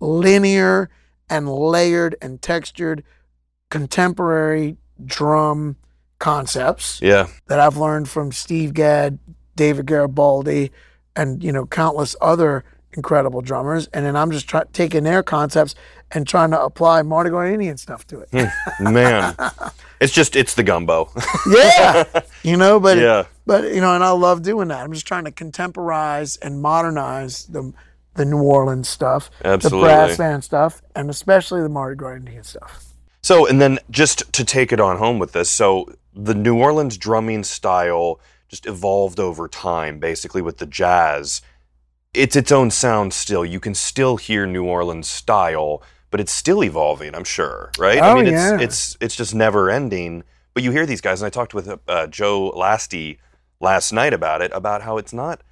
[0.00, 0.90] linear
[1.28, 3.04] and layered and textured
[3.70, 4.76] contemporary
[5.06, 5.76] drum
[6.18, 7.28] concepts Yeah.
[7.46, 9.18] that I've learned from Steve Gadd,
[9.56, 10.70] David Garibaldi,
[11.16, 13.88] and you know countless other incredible drummers.
[13.92, 15.74] And then I'm just try- taking their concepts
[16.12, 18.28] and trying to apply Mardi Gras Indian stuff to it.
[18.32, 18.92] Hmm.
[18.92, 19.34] Man.
[20.00, 21.10] it's just it's the gumbo.
[21.50, 22.04] yeah,
[22.42, 23.24] you know, but yeah.
[23.46, 24.82] but you know, and I love doing that.
[24.84, 27.72] I'm just trying to contemporize and modernize the
[28.14, 29.80] the New Orleans stuff, Absolutely.
[29.88, 32.86] the brass band stuff, and especially the Mardi Gras Indian stuff.
[33.22, 36.96] So, and then just to take it on home with this, so the New Orleans
[36.96, 41.42] drumming style just evolved over time, basically with the jazz.
[42.12, 43.44] It's its own sound still.
[43.44, 47.14] You can still hear New Orleans style, but it's still evolving.
[47.14, 47.98] I'm sure, right?
[47.98, 50.24] Oh, I mean, it's it's it's just never ending.
[50.52, 53.18] But you hear these guys, and I talked with uh, Joe Lastie
[53.60, 55.42] last night about it, about how it's not.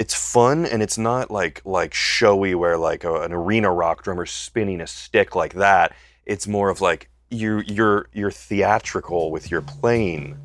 [0.00, 4.24] It's fun and it's not like like showy where like a, an arena rock drummer
[4.24, 5.92] spinning a stick like that
[6.30, 10.38] it's more of like you're you're you're theatrical with your playing.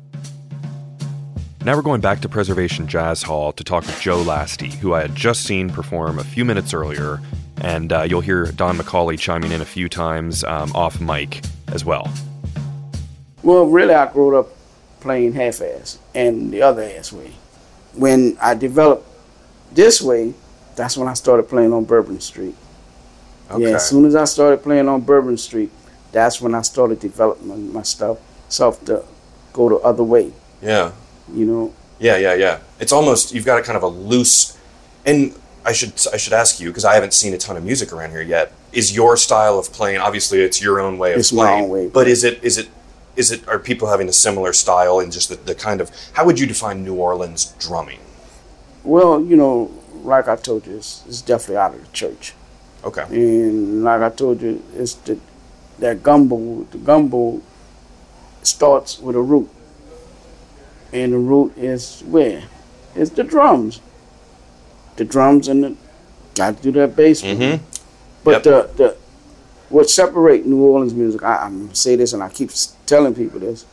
[1.64, 5.02] Now we're going back to Preservation Jazz Hall to talk with Joe Lastie, who I
[5.02, 7.20] had just seen perform a few minutes earlier,
[7.60, 11.84] and uh, you'll hear Don McAulay chiming in a few times um, off mic as
[11.84, 12.12] well.
[13.44, 14.48] Well, really, I grew up
[15.00, 17.32] playing half-ass and the other ass way.
[17.94, 19.08] When I developed
[19.72, 20.34] this way,
[20.74, 22.56] that's when I started playing on Bourbon Street.
[23.56, 25.70] Yeah, as soon as I started playing on Bourbon Street,
[26.12, 28.18] that's when I started developing my, my stuff,
[28.48, 29.04] self to
[29.52, 30.32] go the other way.
[30.62, 30.92] Yeah,
[31.32, 32.58] You know, yeah, yeah, yeah.
[32.80, 34.56] It's almost you've got a kind of a loose,
[35.04, 35.34] and
[35.64, 38.10] I should I should ask you because I haven't seen a ton of music around
[38.10, 38.52] here yet.
[38.72, 40.00] Is your style of playing?
[40.00, 41.64] Obviously, it's your own way of It's my playing.
[41.64, 42.68] own way but is it is it
[43.16, 46.24] is it are people having a similar style and just the, the kind of how
[46.26, 48.00] would you define New Orleans drumming?
[48.84, 49.70] well, you know,
[50.04, 52.34] like I told you, it's, it's definitely out of the church.
[52.86, 53.02] Okay.
[53.10, 55.18] And like I told you, it's the
[55.80, 56.62] that gumbo.
[56.70, 57.42] The gumbo
[58.42, 59.48] starts with a root,
[60.92, 62.44] and the root is where?
[62.94, 63.80] It's the drums.
[64.96, 65.76] The drums and the
[66.36, 67.22] got to do that bass.
[67.22, 67.60] Mhm.
[68.22, 68.96] But the the
[69.68, 72.50] what separate New Orleans music, I, I'm say this and I keep
[72.86, 73.66] telling people this,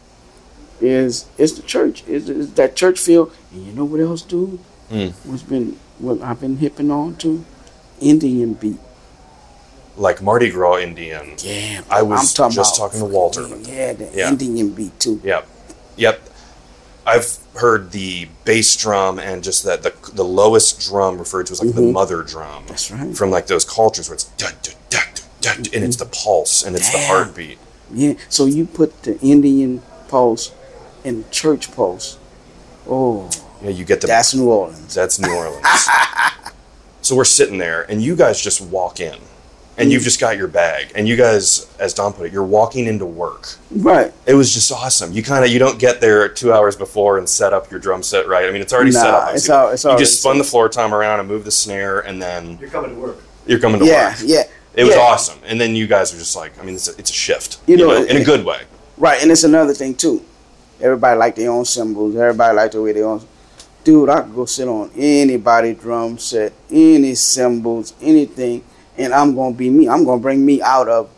[0.81, 2.03] is it's the church.
[2.07, 3.31] It's, it's that church feel.
[3.51, 4.59] And you know what else, dude?
[4.89, 5.13] Mm.
[5.25, 7.45] What's been what I've been hipping on to?
[8.01, 8.79] Indian beat.
[9.95, 11.35] Like Mardi Gras Indian.
[11.39, 14.29] Yeah, I was talking just talking to Walter Yeah, the Yeah.
[14.29, 15.21] Indian beat too.
[15.23, 15.47] Yep.
[15.97, 16.29] Yep.
[17.05, 21.63] I've heard the bass drum and just that the the lowest drum referred to as
[21.63, 22.63] like the mother drum.
[22.63, 22.67] Mm-hmm.
[22.67, 23.15] That's right.
[23.15, 25.01] From like those cultures where it's dun, dun, dun,
[25.41, 27.59] dun, dun, and it's the pulse and it's the heartbeat.
[27.93, 30.51] Yeah, so you put the Indian pulse
[31.05, 32.17] and the church pulse.
[32.89, 33.29] Oh,
[33.61, 34.95] Yeah, you get the that's New Orleans.
[34.95, 35.67] that's New Orleans.
[37.01, 39.19] so we're sitting there and you guys just walk in.
[39.77, 40.05] And you've mm.
[40.05, 40.91] just got your bag.
[40.93, 43.55] And you guys, as Don put it, you're walking into work.
[43.71, 44.13] Right.
[44.27, 45.13] It was just awesome.
[45.13, 48.03] You kind of you don't get there two hours before and set up your drum
[48.03, 48.47] set right.
[48.47, 49.29] I mean, it's already set up.
[49.29, 49.51] I it's see.
[49.53, 52.01] al- it's you already just spun set the floor tom around and moved the snare,
[52.01, 53.17] and then You're coming to work.
[53.47, 54.17] you're coming to Yeah, work.
[54.23, 54.37] yeah.
[54.37, 54.43] Yeah.
[54.75, 55.01] It was yeah.
[55.01, 55.39] awesome.
[55.45, 57.77] And then you guys are just like, I mean, it's a, it's a shift, You
[57.77, 58.61] you, know, know, in a good way.
[58.97, 60.23] Right, and it's another thing too.
[60.81, 62.15] Everybody like their own cymbals.
[62.15, 63.25] Everybody like the way they own.
[63.83, 68.63] Dude, I could go sit on anybody drum set, any cymbals, anything,
[68.97, 69.87] and I'm gonna be me.
[69.89, 71.09] I'm gonna bring me out of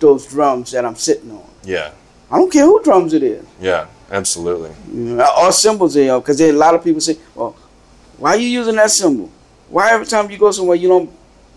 [0.00, 1.44] those drums that I'm sitting on.
[1.64, 1.92] Yeah,
[2.30, 4.70] I don't care who drums it is, yeah, absolutely.
[4.92, 7.54] you know, or cymbals they are, because a lot of people say, "Well,
[8.18, 9.30] why are you using that cymbal?
[9.68, 11.10] Why every time you go somewhere you don't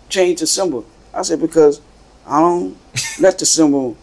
[0.08, 1.80] change the cymbal?" I said, "Because
[2.26, 2.76] I don't
[3.20, 3.96] let the cymbal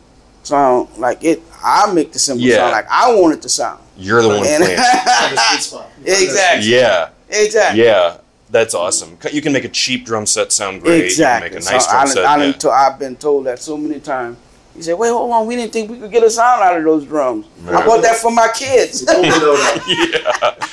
[0.43, 1.41] sound like it.
[1.63, 2.55] I make the cymbal Yeah.
[2.57, 4.78] sound like I want it to sound." You're the one And- playing.
[4.78, 5.89] Find a sweet spot.
[6.03, 6.72] exactly.
[6.74, 7.84] yeah, Exactly.
[7.84, 8.17] yeah,
[8.52, 9.18] that's awesome.
[9.32, 11.06] You can make a cheap drum set sound great.
[11.06, 11.47] Exactly.
[11.49, 12.26] You can make a nice so drum I, set.
[12.26, 12.52] I, yeah.
[12.54, 14.38] to, I've been told that so many times.
[14.76, 15.47] He said, "Wait, hold on.
[15.47, 17.45] We didn't think we could get a sound out of those drums.
[17.68, 20.56] I bought that for my kids." People know that.
[20.60, 20.68] yeah,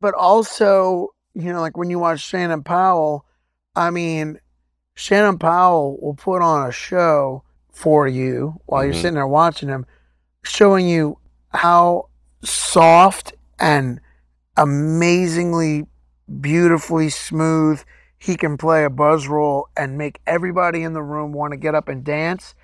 [0.00, 3.24] but also, you know, like when you watch Shannon Powell,
[3.76, 4.38] I mean,
[4.94, 8.96] Shannon Powell will put on a show for you while you're Mhm.
[8.96, 9.86] sitting there watching him,
[10.42, 11.16] showing you
[11.48, 12.08] how
[12.42, 14.00] soft and
[14.58, 15.86] amazingly
[16.40, 17.82] beautifully smooth
[18.22, 21.74] he can play a buzz roll and make everybody in the room want to get
[21.74, 22.54] up and dance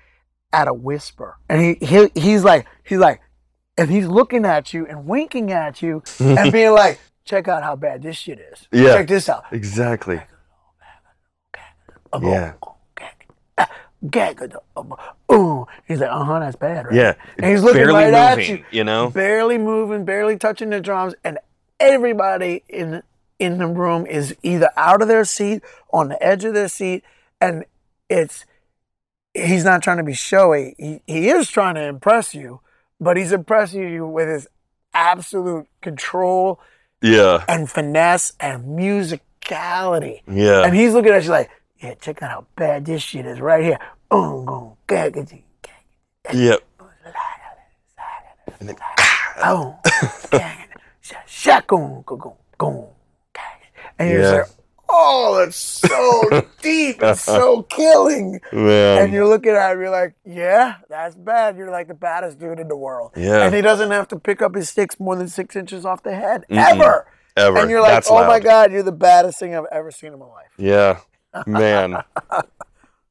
[0.53, 1.37] at a whisper.
[1.49, 3.19] And he, he he's like he's like
[3.77, 7.75] and he's looking at you and winking at you and being like, check out how
[7.75, 8.69] bad this shit is.
[8.71, 8.95] Yeah.
[8.95, 9.43] Check this out.
[9.51, 10.21] exactly.
[12.21, 12.53] Yeah.
[14.09, 14.53] Gag,
[15.27, 16.95] oh, he's like, uh huh, that's bad, right?
[16.95, 18.63] Yeah, And he's looking barely right at you.
[18.71, 19.09] You know.
[19.09, 21.37] barely moving, barely touching the drums, and
[21.81, 23.03] everybody in
[23.39, 27.03] in the room is either out of their seat, on the edge of their seat,
[27.41, 27.63] and
[28.09, 28.45] it's
[29.33, 30.75] he's not trying to be showy.
[30.77, 32.59] He, he is trying to impress you,
[32.99, 34.47] but he's impressing you with his
[34.93, 36.59] absolute control
[37.01, 40.21] Yeah, and finesse and musicality.
[40.27, 40.63] yeah.
[40.65, 43.63] And he's looking at you like, yeah, check out how bad this shit is right
[43.63, 43.79] here.
[44.11, 44.75] Oh.
[46.33, 46.61] Yep.
[48.59, 48.75] And then,
[49.41, 49.79] Oh,
[53.99, 54.37] and you're Yeah.
[54.39, 58.39] just like, oh, it's so deep, it's so killing.
[58.51, 59.03] Man.
[59.03, 61.57] And you're looking at him, you're like, yeah, that's bad.
[61.57, 63.11] You're like the baddest dude in the world.
[63.15, 63.43] Yeah.
[63.43, 66.15] And he doesn't have to pick up his sticks more than six inches off the
[66.15, 66.57] head, Mm-mm.
[66.57, 67.05] ever.
[67.37, 67.57] Ever.
[67.59, 68.39] And you're like, That's oh my.
[68.39, 70.49] God, you're the baddest thing I've ever seen in my life.
[70.57, 70.99] Yeah,
[71.47, 72.03] man.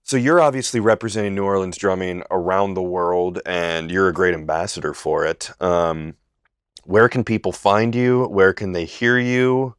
[0.02, 4.92] so you're obviously representing New Orleans drumming around the world, and you're a great ambassador
[4.92, 5.50] for it.
[5.62, 6.14] Um,
[6.84, 8.24] where can people find you?
[8.26, 9.74] Where can they hear you?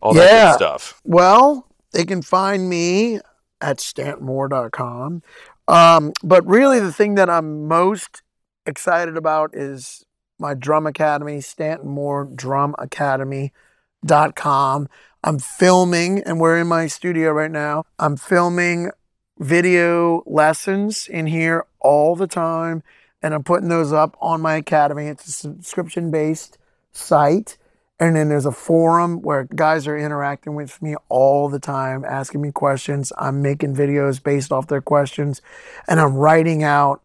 [0.00, 0.50] All that Yeah.
[0.50, 1.00] good stuff.
[1.04, 3.20] Well, they can find me
[3.60, 5.22] at stantonmoore.com.
[5.68, 8.22] Um, but really, the thing that I'm most
[8.66, 10.04] excited about is
[10.38, 14.88] my drum academy, Stanton Moore Drum Academy.com.
[15.22, 17.84] I'm filming, and we're in my studio right now.
[17.98, 18.90] I'm filming
[19.38, 22.82] video lessons in here all the time,
[23.22, 25.06] and I'm putting those up on my academy.
[25.06, 26.56] It's a subscription based
[26.92, 27.58] site.
[28.00, 32.40] And then there's a forum where guys are interacting with me all the time, asking
[32.40, 33.12] me questions.
[33.18, 35.42] I'm making videos based off their questions,
[35.86, 37.02] and I'm writing out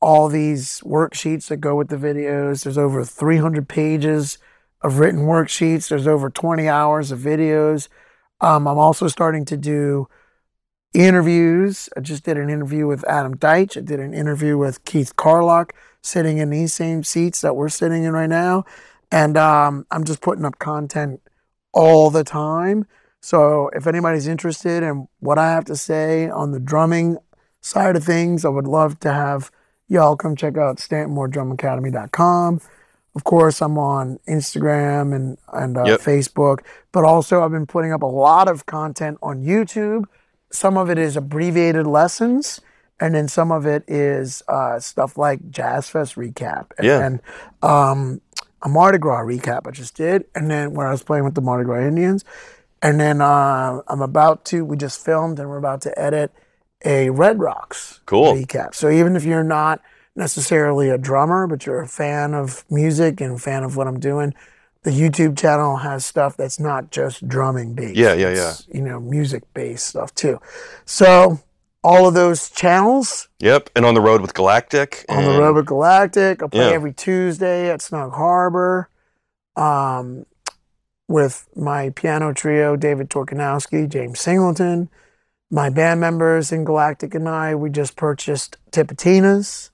[0.00, 2.62] all these worksheets that go with the videos.
[2.62, 4.38] There's over 300 pages
[4.80, 5.88] of written worksheets.
[5.88, 7.88] There's over 20 hours of videos.
[8.40, 10.06] Um, I'm also starting to do
[10.94, 11.88] interviews.
[11.96, 13.76] I just did an interview with Adam Deitch.
[13.76, 18.04] I did an interview with Keith Carlock, sitting in these same seats that we're sitting
[18.04, 18.64] in right now.
[19.10, 21.20] And um, I'm just putting up content
[21.72, 22.86] all the time.
[23.20, 27.18] So if anybody's interested in what I have to say on the drumming
[27.60, 29.50] side of things, I would love to have
[29.88, 30.78] y'all come check out
[31.56, 32.60] StantonMooreDrumAcademy.com.
[33.14, 36.00] Of course, I'm on Instagram and and uh, Yep.
[36.00, 36.58] Facebook,
[36.92, 40.04] but also I've been putting up a lot of content on YouTube.
[40.52, 42.60] Some of it is abbreviated lessons,
[43.00, 47.06] and then some of it is uh, stuff like Jazz Fest recap and, Yeah.
[47.06, 47.20] and
[47.62, 48.20] um,
[48.62, 51.40] a Mardi Gras recap I just did, and then where I was playing with the
[51.40, 52.24] Mardi Gras Indians,
[52.82, 54.64] and then uh, I'm about to.
[54.64, 56.32] We just filmed, and we're about to edit
[56.84, 58.34] a Red Rocks Cool.
[58.34, 58.74] recap.
[58.74, 59.80] So even if you're not
[60.14, 64.00] necessarily a drummer, but you're a fan of music and a fan of what I'm
[64.00, 64.34] doing,
[64.82, 67.96] the YouTube channel has stuff that's not just drumming based.
[67.96, 70.40] Yeah, yeah, It's, You know, music based stuff too.
[70.84, 71.40] So
[71.86, 73.70] all of those channels Yep.
[73.76, 75.04] And on the road with Galactic.
[75.08, 76.42] on the road with Galactic.
[76.42, 76.74] I play Yeah.
[76.74, 78.88] every Tuesday at Snug Harbor
[79.56, 80.26] um,
[81.08, 84.88] with my piano trio, David Torkanowsky, James Singleton,
[85.50, 89.70] my band members in Galactic and I, we just purchased Tipitina's.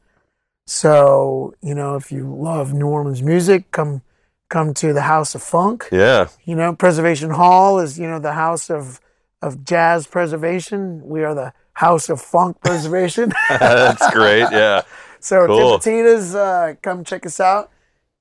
[0.66, 4.02] So, you know, if you love New Orleans music, come
[4.48, 5.88] come to the House of Funk.
[5.90, 6.28] Yeah.
[6.44, 9.00] You know, Preservation Hall is, you know, the house of
[9.40, 11.00] of jazz preservation.
[11.04, 13.32] We are the House of Funk Preservation.
[13.48, 14.40] That's great.
[14.52, 14.82] Yeah.
[15.20, 15.78] so Cool.
[15.78, 17.70] Tipitina's, uh, come check us out.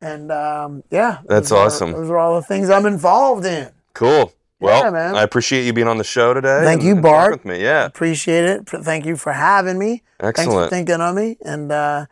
[0.01, 1.91] And um, yeah, That's those are- awesome.
[1.91, 3.69] those are all the things I'm involved in.
[3.93, 4.33] Cool.
[4.59, 5.15] Well, Yeah, man.
[5.15, 6.61] I appreciate you being on the show today.
[6.63, 7.31] Thank and- you, Bart.
[7.33, 7.61] With me.
[7.61, 7.85] Yeah.
[7.85, 8.67] Appreciate it.
[8.69, 10.01] Thank you for having me.
[10.19, 10.69] Thanks for Excellent.
[10.71, 11.37] thinking of me.
[11.43, 12.05] And uh,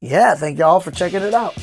[0.00, 1.54] yeah, thank y'all for checking it out.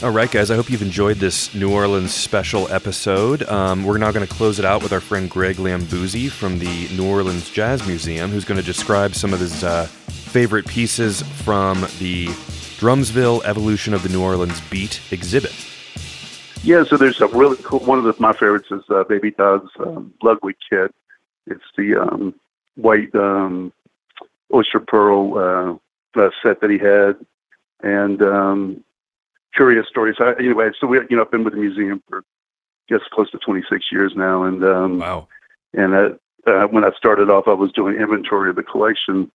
[0.00, 0.52] All right, guys.
[0.52, 3.42] I hope you've enjoyed this New Orleans special episode.
[3.48, 6.88] Um, we're now going to close it out with our friend Greg Lambousy from the
[6.96, 11.80] New Orleans Jazz Museum, who's going to describe some of his uh, favorite pieces from
[11.98, 12.26] the
[12.78, 15.52] Drumsville Evolution of the New Orleans Beat exhibit.
[16.62, 19.68] Yeah, so there's a really cool one of the, my favorites is uh, Baby Dodds'
[19.80, 20.94] um, Ludwig kit.
[21.48, 22.36] It's the um,
[22.76, 23.72] white um,
[24.54, 25.80] oyster pearl
[26.16, 27.16] uh, uh, set that he had,
[27.82, 28.84] and um,
[29.54, 30.16] curious stories.
[30.20, 33.30] I, anyway, so we you know I've been with the museum for I guess close
[33.32, 35.28] to 26 years now, and um, Wow.
[35.74, 36.08] and uh,
[36.46, 39.30] uh, when I started off, I was doing inventory of the collection,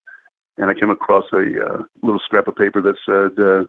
[0.57, 3.65] and I came across a uh, little scrap of paper that said uh,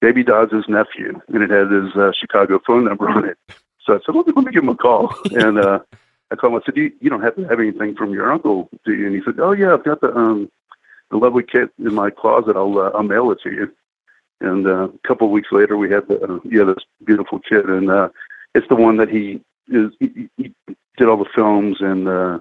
[0.00, 3.38] Baby Dodds' nephew, and it had his uh, Chicago phone number on it.
[3.84, 5.14] So I said, let me, let me give him a call.
[5.32, 5.80] and uh,
[6.30, 6.60] I called him.
[6.62, 9.06] I said, you, you don't have to have anything from your uncle, do you?
[9.06, 10.50] And he said, oh, yeah, I've got the um,
[11.10, 12.56] the lovely kit in my closet.
[12.56, 13.70] I'll, uh, I'll mail it to you.
[14.42, 17.64] And uh, a couple of weeks later, we had the, uh, yeah, this beautiful kit.
[17.66, 18.08] And uh,
[18.54, 20.54] it's the one that he, is, he, he
[20.98, 22.38] did all the films and uh,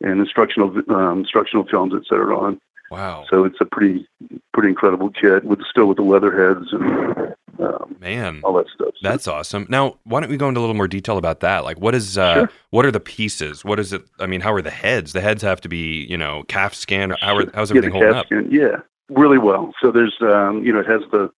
[0.00, 2.60] and instructional um, instructional films, et cetera, on.
[2.90, 3.24] Wow.
[3.30, 4.06] So it's a pretty
[4.52, 8.40] pretty incredible kit with still with the leather heads and um, Man.
[8.44, 8.94] all that stuff.
[8.94, 9.66] So That's awesome.
[9.68, 11.64] Now, why don't we go into a little more detail about that?
[11.64, 12.50] Like, what is, uh, Sure.
[12.70, 13.64] what are the pieces?
[13.64, 14.02] What is it?
[14.20, 15.12] I mean, how are the heads?
[15.12, 17.14] The heads have to be, you know, calf scan.
[17.20, 18.26] How are, how's yeah, everything holding up?
[18.26, 18.76] skin, yeah,
[19.08, 19.72] really well.
[19.80, 21.30] So there's um, you know it has the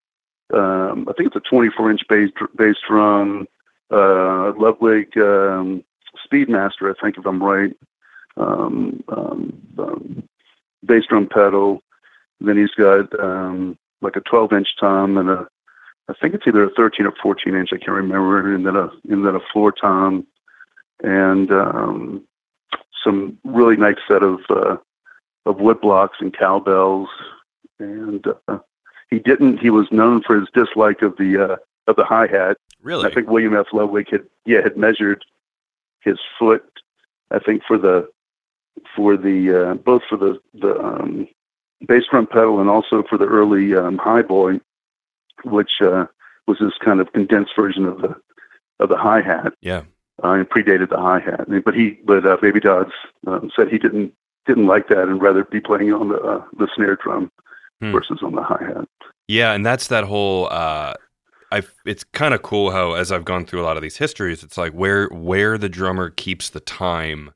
[0.56, 3.46] um, I think it's a 24 inch bass bass drum,
[3.90, 5.84] uh, Ludwig um,
[6.24, 7.76] Speedmaster, I think if I'm right,
[8.36, 10.28] um, um, um,
[10.84, 11.82] bass drum pedal.
[12.40, 15.48] Then he's got um, like a 12 inch tom and a
[16.08, 17.70] I think it's either a 13 or 14 inch.
[17.72, 18.54] I can't remember.
[18.54, 20.26] And then a and then a floor tom
[21.02, 22.22] and um,
[23.04, 24.76] some really nice set of uh,
[25.46, 27.08] of wood blocks and cowbells.
[27.78, 28.58] And uh,
[29.10, 29.58] he didn't.
[29.58, 31.56] He was known for his dislike of the uh,
[31.86, 32.56] of the hi hat.
[32.82, 33.06] Really?
[33.06, 33.66] I think William F.
[33.72, 35.24] Ludwig had yeah had measured
[36.00, 36.64] his foot.
[37.30, 38.08] I think for the
[38.94, 41.28] for the uh, both for the the um,
[41.86, 44.60] bass drum pedal and also for the early um, high boy,
[45.44, 46.06] which uh,
[46.46, 48.16] was this kind of condensed version of the
[48.80, 49.52] of the hi hat.
[49.60, 49.82] yeah.
[50.24, 52.92] Uh, and predated the hi hat, but he but uh, Baby Dodds
[53.26, 54.14] um, said he didn't
[54.46, 57.30] didn't like that and rather be playing on the uh, the snare drum
[57.80, 57.92] Hmm.
[57.92, 58.88] versus on the hi hat.
[59.28, 60.46] Yeah, and that's that whole.
[60.50, 60.94] Uh,
[61.52, 61.62] I.
[61.84, 64.56] It's kind of cool how, as I've gone through a lot of these histories, it's
[64.56, 67.32] like where where the drummer keeps the time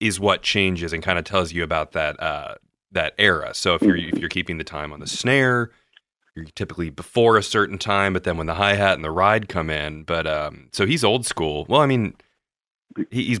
[0.00, 2.54] is what changes and kind of tells you about that uh,
[2.92, 3.54] that era.
[3.54, 5.70] So if you're if you're keeping the time on the snare,
[6.34, 9.48] you're typically before a certain time, but then when the hi hat and the ride
[9.48, 11.66] come in, but um, so he's old school.
[11.68, 12.14] Well, I mean,
[13.10, 13.40] he, he's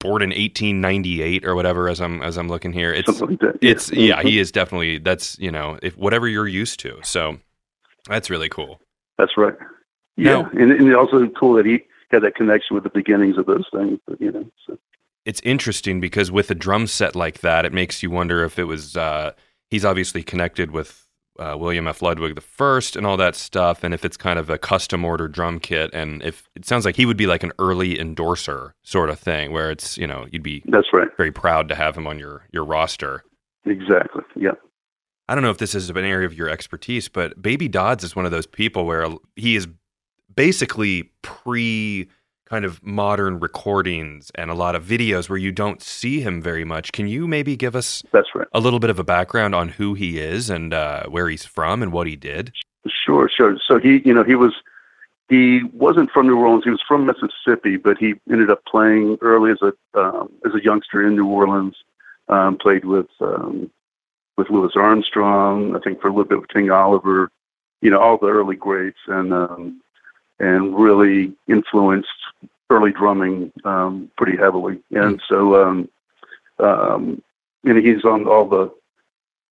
[0.00, 1.88] born in 1898 or whatever.
[1.88, 3.58] As I'm as I'm looking here, it's Something like that.
[3.60, 7.38] it's yeah he is definitely that's you know if whatever you're used to so
[8.08, 8.80] that's really cool
[9.18, 9.54] That's right.
[10.16, 13.38] Yeah, Now- and, and it's also cool that he had that connection with the beginnings
[13.38, 13.98] of those things.
[14.06, 14.76] But, you know, so.
[15.24, 18.64] it's interesting because with a drum set like that it makes you wonder if it
[18.64, 19.32] was uh
[19.70, 21.06] he's obviously connected with
[21.40, 22.02] uh, William F.
[22.02, 25.26] Ludwig the first and all that stuff, and if it's kind of a custom order
[25.26, 29.10] drum kit, and if it sounds like he would be like an early endorser sort
[29.10, 31.08] of thing, where it's you know you'd be That's right.
[31.16, 33.24] very proud to have him on your your roster.
[33.64, 34.22] Exactly.
[34.36, 34.52] Yeah.
[35.28, 38.16] I don't know if this is an area of your expertise, but Baby Dodds is
[38.16, 39.68] one of those people where he is
[40.34, 42.08] basically pre
[42.50, 46.64] kind of modern recordings and a lot of videos where you don't see him very
[46.64, 46.90] much.
[46.90, 48.48] Can you maybe give us That's right.
[48.52, 51.80] a little bit of a background on who he is and uh, where he's from
[51.80, 52.52] and what he did?
[52.88, 53.56] Sure, sure.
[53.64, 54.52] So he, you know, he was
[55.28, 56.64] he wasn't from New Orleans.
[56.64, 60.64] He was from Mississippi, but he ended up playing early as a um, as a
[60.64, 61.76] youngster in New Orleans.
[62.28, 63.70] Um, played with um,
[64.36, 65.76] with Louis Armstrong.
[65.76, 67.30] I think for a little bit with King Oliver.
[67.80, 69.80] You know, all the early greats, and um,
[70.40, 72.08] and really influenced
[72.70, 74.80] early drumming um, pretty heavily.
[74.90, 75.88] And so, um,
[76.58, 77.22] um,
[77.62, 78.72] you know, he's on all the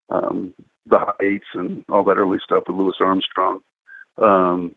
[0.09, 0.53] um,
[0.87, 3.61] the high eights and all that early stuff with Louis Armstrong.
[4.17, 4.75] Um,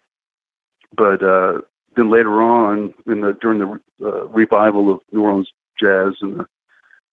[0.94, 1.62] but uh,
[1.96, 5.50] then later on, in the during the uh, revival of New Orleans
[5.80, 6.46] jazz in the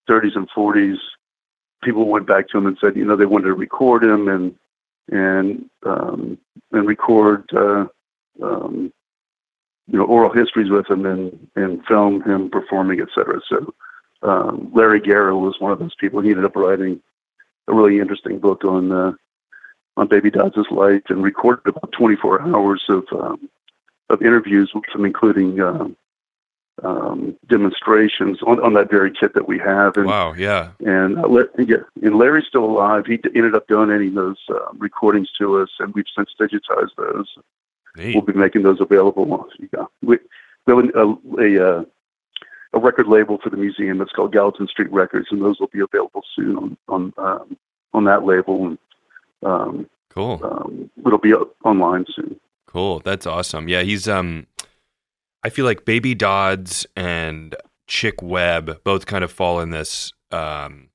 [0.09, 0.97] 30s and 40s,
[1.81, 4.55] people went back to him and said, you know, they wanted to record him and
[5.11, 6.37] and um,
[6.71, 7.85] and record uh,
[8.41, 8.93] um,
[9.87, 13.39] you know oral histories with him and and film him performing, etc.
[13.47, 13.73] So
[14.21, 16.21] um, Larry Gara was one of those people.
[16.21, 17.01] He ended up writing
[17.67, 19.11] a really interesting book on uh,
[19.97, 23.49] on Baby Dodds' life and recorded about 24 hours of um,
[24.09, 25.95] of interviews with him, including um,
[26.83, 29.97] um, demonstrations on, on that very kit that we have.
[29.97, 30.71] And, Wow, yeah.
[30.79, 33.05] and uh, yeah, and Larry's still alive.
[33.05, 37.27] He d- ended up donating those uh, recordings to us, and we've since digitized those.
[37.99, 38.15] Neat.
[38.15, 39.47] We'll be making those available.
[39.73, 40.17] Yeah, we,
[40.65, 41.83] we have a, a, uh,
[42.73, 45.81] a record label for the museum that's called Gallatin Street Records, and those will be
[45.81, 47.57] available soon on on um,
[47.93, 48.77] on that label, and
[49.43, 50.39] um, Cool.
[50.43, 52.39] um, it'll be online soon.
[52.65, 52.99] Cool.
[52.99, 53.67] That's awesome.
[53.67, 54.47] Yeah, he's um
[55.43, 57.55] I feel like Baby Dodds and
[57.87, 60.89] Chick Webb both kind of fall in this um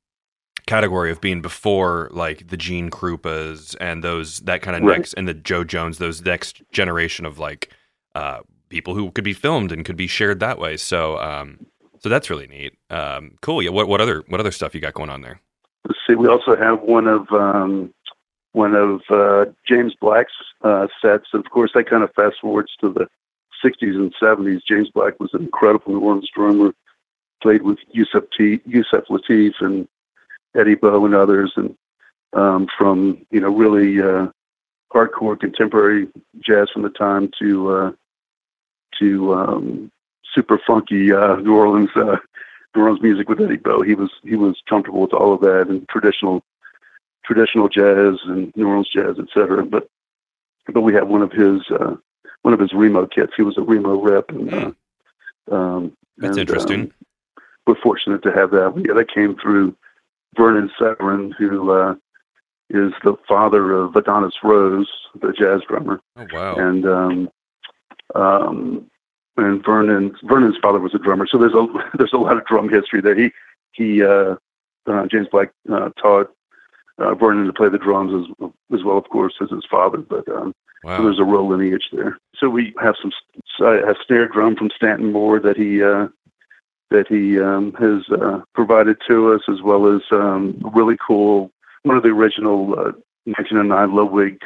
[0.67, 4.99] category of being before like the Gene Krupas and those that kind of Right.
[4.99, 7.71] next and the Jo Jones, those next generation of like
[8.15, 10.77] uh people who could be filmed and could be shared that way.
[10.77, 11.67] So um
[12.01, 12.77] so that's really neat.
[12.91, 13.63] Um cool.
[13.63, 15.41] Yeah, what what other what other stuff you got going on there?
[15.87, 16.15] Let's see.
[16.15, 17.93] We also have one of um,
[18.53, 21.27] one of uh, James Black's uh, sets.
[21.35, 23.07] Of course, that kind of fast forwards to the
[23.63, 24.61] '60s and '70s.
[24.67, 26.73] James Black was an incredible New Orleans drummer.
[27.43, 29.87] Played with Yusef, T- Yusef Lateef and
[30.55, 31.77] Eddie Bo and others, and
[32.33, 34.29] um, from you know really uh,
[34.93, 36.09] hardcore contemporary
[36.41, 37.93] jazz from the time to uh,
[38.99, 39.91] to um,
[40.35, 42.17] super funky uh, New Orleans uh,
[42.75, 43.83] New Orleans music with Eddie Bo.
[43.83, 46.43] He was he was comfortable with all of that and traditional
[47.25, 49.65] traditional jazz and New Orleans jazz, etc.
[49.65, 49.89] But
[50.73, 51.97] but we have one of his uh,
[52.43, 53.33] one of his Remo kits.
[53.37, 54.73] He was a Remo rep, and uh,
[55.51, 56.81] um, That's and, interesting.
[56.83, 56.93] um,
[57.67, 58.75] we're fortunate to have that.
[58.87, 59.75] Yeah, that came through
[60.37, 61.95] Vernon Severin, who uh,
[62.71, 66.55] is the father of Adonis Rose, the jazz drummer Oh wow.
[66.57, 67.29] and um,
[68.15, 68.91] um,
[69.37, 71.67] and Vernon Vernon's father was a drummer, so there's a
[71.99, 73.17] there's a lot of drum history there.
[73.17, 73.31] He
[73.73, 74.37] he uh,
[74.87, 76.31] uh, James Black uh, taught
[76.99, 79.99] uh, Vernon to play the drums as as well, of course, as his father.
[79.99, 80.55] But um,
[80.99, 82.19] so there's a real lineage there.
[82.37, 83.11] So we have some
[83.61, 86.09] I have snare drum from Stanton Moore that he uh,
[86.91, 91.51] that he um, has uh, provided to us, as well as um, really cool
[91.83, 92.93] one of the original uh,
[93.25, 94.41] 1909 Ludwig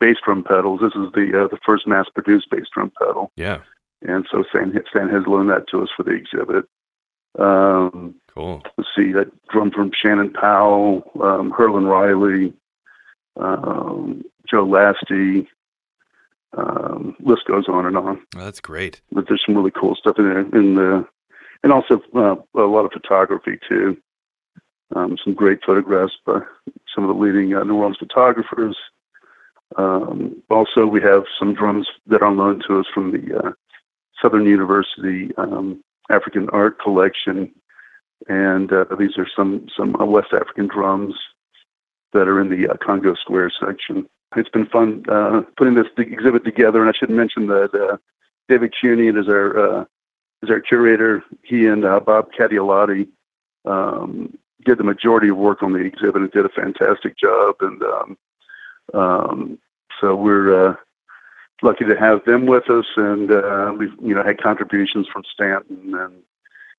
[0.00, 0.80] bass drum pedals.
[0.80, 3.58] This is the uh, the first mass produced bass drum pedal, Yeah.
[4.02, 6.64] and so Stan, Stan has loaned that to us for the exhibit.
[7.38, 8.62] Um, Cool.
[8.78, 12.52] let's see, that drum from Shannon Powell, um, Herlin Riley,
[13.36, 15.46] um, Joe Lastie.
[16.56, 18.20] Um, list goes on and on.
[18.36, 19.00] Oh, that's great.
[19.12, 21.06] But there's some really cool stuff in there, in the,
[21.62, 23.96] and also uh, a lot of photography too.
[24.94, 26.40] Um, some great photographs by
[26.94, 28.76] some of the leading uh, New Orleans photographers.
[29.76, 33.52] Um, also, we have some drums that are loaned to us from the uh,
[34.20, 37.52] Southern University um, African Art Collection,
[38.28, 41.14] and uh, these are some some uh, West African drums
[42.12, 44.08] that are in the uh, Congo Square section.
[44.34, 45.04] It's been fun
[45.56, 47.98] putting this exhibit together, and I should mention that
[48.48, 49.88] David Kunian is our
[50.42, 51.22] is our curator.
[51.42, 53.08] He and uh, Bob Catiolotti
[53.64, 57.56] um, did the majority of work on the exhibit and did a fantastic job.
[57.60, 58.18] And um,
[58.94, 59.58] um,
[60.00, 60.74] so we're uh,
[61.62, 65.94] lucky to have them with us, and uh, we've you know had contributions from Stanton
[65.94, 66.22] and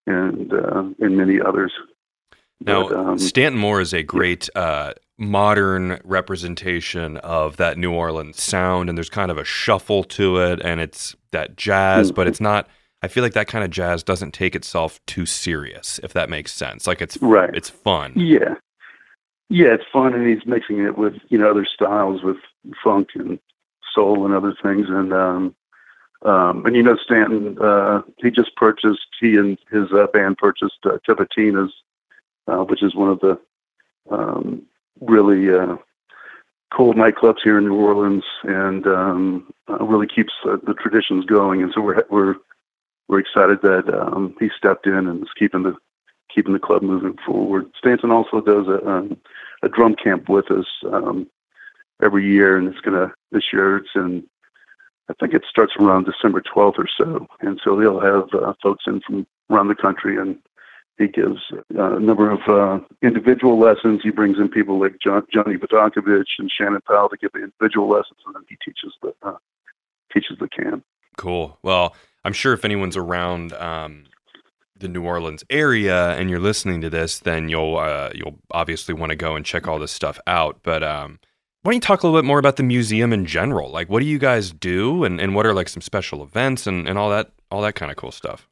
[0.08, 1.72] and uh, and many others.
[2.64, 8.42] Now, But, um, Stanton Moore is a great uh, modern representation of that New Orleans
[8.42, 12.16] sound, and there's kind of a shuffle to it, and it's that jazz, Mm.
[12.16, 12.68] but it's not.
[13.04, 16.52] I feel like that kind of jazz doesn't take itself too serious, if that makes
[16.54, 16.86] sense.
[16.86, 17.50] Like it's Right.
[17.54, 18.14] it's fun.
[18.16, 18.56] Yeah.
[19.50, 22.38] Yeah, it's fun, and he's mixing it with you know other styles with
[22.82, 23.38] funk and
[23.94, 25.56] soul and other things, and um,
[26.24, 30.80] um, and you know Stanton, uh, he just purchased he and his uh, band purchased
[30.86, 30.98] uh,
[32.48, 33.38] uh, which is one of the
[34.10, 34.62] um,
[35.02, 35.76] really uh,
[36.74, 41.62] cool nightclubs here in New Orleans, and um, uh, really keeps uh, the traditions going.
[41.62, 42.36] And so we're we're
[43.12, 45.76] we're excited that um, he stepped in and is keeping the
[46.34, 47.70] keeping the club moving forward.
[47.78, 49.18] Stanton also does a um,
[49.62, 51.28] a drum camp with us um,
[52.02, 54.24] every year, and it's gonna this year it's in
[55.10, 58.86] I think it starts around December 12th or so, and so he'll have uh, folks
[58.88, 60.40] in from around the country, and
[60.98, 61.42] he gives
[61.78, 64.00] uh, a number of uh, individual lessons.
[64.02, 67.90] He brings in people like John, Johnny Vidacovich and Shannon Powell to give the individual
[67.90, 69.38] lessons, and then he teaches the uh,
[70.14, 70.86] teaches the camp.
[71.22, 71.56] Cool.
[71.62, 71.96] Well,
[72.26, 74.06] I'm sure if anyone's around um,
[74.80, 79.12] the New Orleans area and you're listening to this, then you'll uh, you'll obviously want
[79.12, 80.62] to go and check all this stuff out.
[80.64, 81.20] But um,
[81.62, 83.70] why don't you talk a little bit more about the museum in general?
[83.70, 86.90] Like, what do you guys do, and, and what are like some special events and,
[86.90, 88.50] and all that all that kind of cool stuff?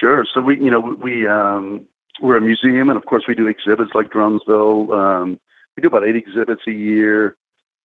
[0.00, 0.24] Sure.
[0.32, 1.86] So we, you know, we um,
[2.22, 4.94] we're a museum, and of course we do exhibits like Drumsville.
[4.98, 5.40] Um,
[5.76, 7.36] we do about eight exhibits a year.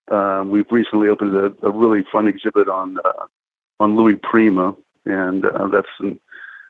[0.10, 3.26] Um, we've recently opened a, a, really fun exhibit on uh,
[3.84, 6.20] on Louis Prima, and uh, that's in,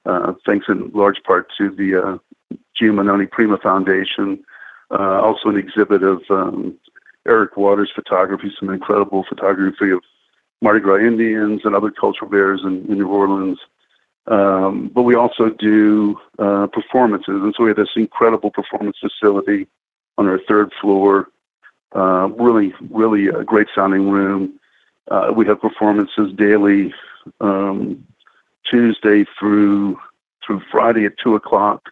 [0.05, 2.17] uh, thanks in large part to the uh,
[2.75, 4.43] Gia Maione Prima Foundation.
[4.91, 6.75] Uh, also, an exhibit of um,
[7.27, 10.01] Eric Waters' photography, some incredible photography of
[10.61, 13.59] Mardi Gras Indians and other cultural bears in, in New Orleans.
[14.27, 19.67] Um, but we also do uh, performances, and so we have this incredible performance facility
[20.17, 21.27] on our third floor.
[21.93, 24.59] Uh, really, really a great sounding room.
[25.09, 26.93] Uh, we have performances daily,
[27.41, 28.05] um,
[28.69, 29.99] Tuesday through
[30.45, 31.89] through Friday at two o'clock.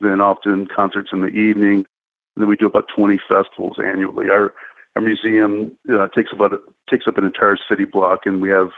[0.00, 1.86] Then often concerts in the evening.
[2.34, 4.28] And then we do about 20 festivals annually.
[4.28, 4.54] Our
[4.94, 6.52] our museum uh, takes about
[6.90, 8.70] takes up an entire city block, and we have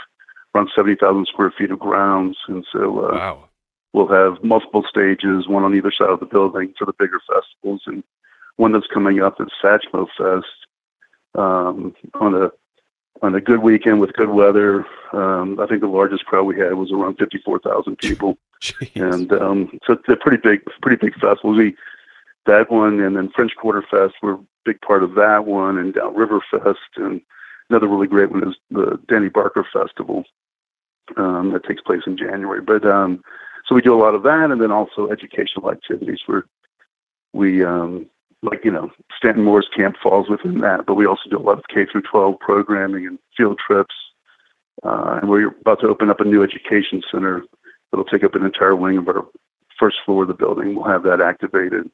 [0.54, 2.36] around 70,000 square feet of grounds.
[2.48, 3.48] And so uh, wow.
[3.92, 7.82] we'll have multiple stages, one on either side of the building for the bigger festivals,
[7.86, 8.02] and
[8.56, 10.46] one that's coming up is Satchmo Fest
[11.36, 12.50] um, on a
[13.22, 14.86] on a good weekend with good weather.
[15.12, 18.38] Um, I think the largest crowd we had was around 54,000 people.
[18.62, 19.14] Jeez.
[19.14, 21.56] And um, so it's a pretty big, pretty big festivals.
[21.56, 21.76] We,
[22.46, 25.94] that one, and then French Quarter Fest were a big part of that one, and
[25.94, 27.20] Downriver Fest, and
[27.70, 30.24] another really great one is the Danny Barker Festival
[31.16, 32.60] um, that takes place in January.
[32.60, 33.22] But um,
[33.66, 36.46] so we do a lot of that, and then also educational activities where
[37.32, 38.08] we um,
[38.42, 41.58] like you know Stanton Moore's camp falls within that, but we also do a lot
[41.58, 43.94] of K through 12 programming and field trips.
[44.84, 47.42] Uh, and we're about to open up a new education center
[47.90, 49.26] that'll take up an entire wing of our
[49.78, 50.74] first floor of the building.
[50.74, 51.90] We'll have that activated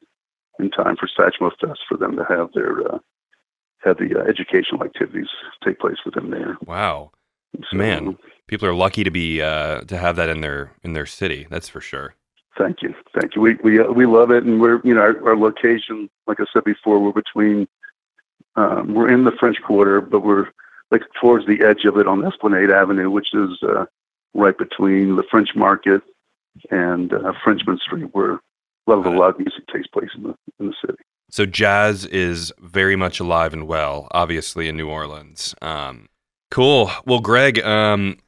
[0.59, 2.99] in time for Satchmo Fest for them to have their uh,
[3.83, 5.27] have the uh, educational activities
[5.63, 6.57] take place within there.
[6.65, 7.11] Wow,
[7.69, 8.17] So, man,
[8.47, 11.47] people are lucky to be uh, to have that in their in their city.
[11.49, 12.15] That's for sure.
[12.57, 13.41] Thank you, thank you.
[13.41, 16.45] We we uh, we love it, and we're you know our, our location, like I
[16.53, 17.67] said before, we're between
[18.55, 20.47] um, we're in the French Quarter, but we're
[20.91, 23.85] like towards the edge of it on Esplanade Avenue, which is uh,
[24.33, 26.01] right between the French Market
[26.71, 28.39] and uh, Frenchmen Street, where a
[28.87, 31.01] lot of the live music takes place in the in the city.
[31.29, 35.55] So jazz is very much alive and well, obviously in New Orleans.
[35.61, 36.07] Um,
[36.51, 36.91] cool.
[37.05, 38.19] Well, Greg, um,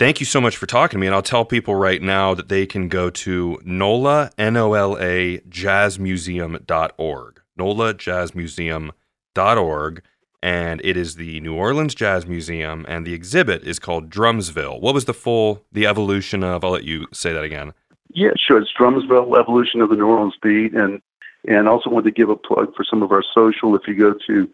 [0.00, 1.06] thank you so much for talking to me.
[1.06, 7.40] And I'll tell people right now that they can go to NOLA, N-O-L-A, jazzmuseum.org.
[7.56, 10.02] NOLA jazzmuseum.org.
[10.42, 14.80] And it is the New Orleans Jazz Museum, and the exhibit is called Drumsville.
[14.80, 16.64] What was the full, the evolution of?
[16.64, 17.74] I'll let you say that again.
[18.08, 18.62] Yeah, sure.
[18.62, 21.02] It's Drumsville, Evolution of the New Orleans Beat, and
[21.46, 23.76] and also want to give a plug for some of our social.
[23.76, 24.48] If you go to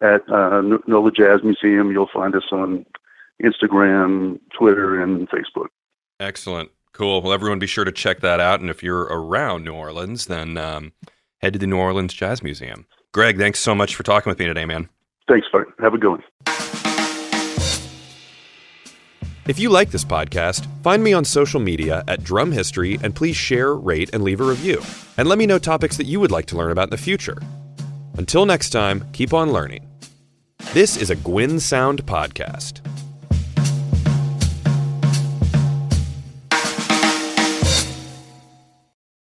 [0.00, 2.86] at uh, NOLA Jazz Museum, you'll find us on
[3.42, 5.68] Instagram, Twitter, and Facebook.
[6.18, 6.70] Excellent.
[6.92, 7.22] Cool.
[7.22, 8.60] Well, everyone be sure to check that out.
[8.60, 10.92] And if you're around New Orleans, then um,
[11.38, 12.86] head to the New Orleans Jazz Museum.
[13.12, 14.88] Greg, thanks so much for talking with me today, man.
[15.28, 15.68] Thanks, Bart.
[15.80, 16.22] Have a good one.
[19.46, 23.36] If you like this podcast, find me on social media at Drum History and please
[23.36, 24.80] share, rate, and leave a review.
[25.16, 27.40] And let me know topics that you would like to learn about in the future.
[28.16, 29.88] Until next time, keep on learning.
[30.72, 32.80] This is a Gwyn Sound podcast.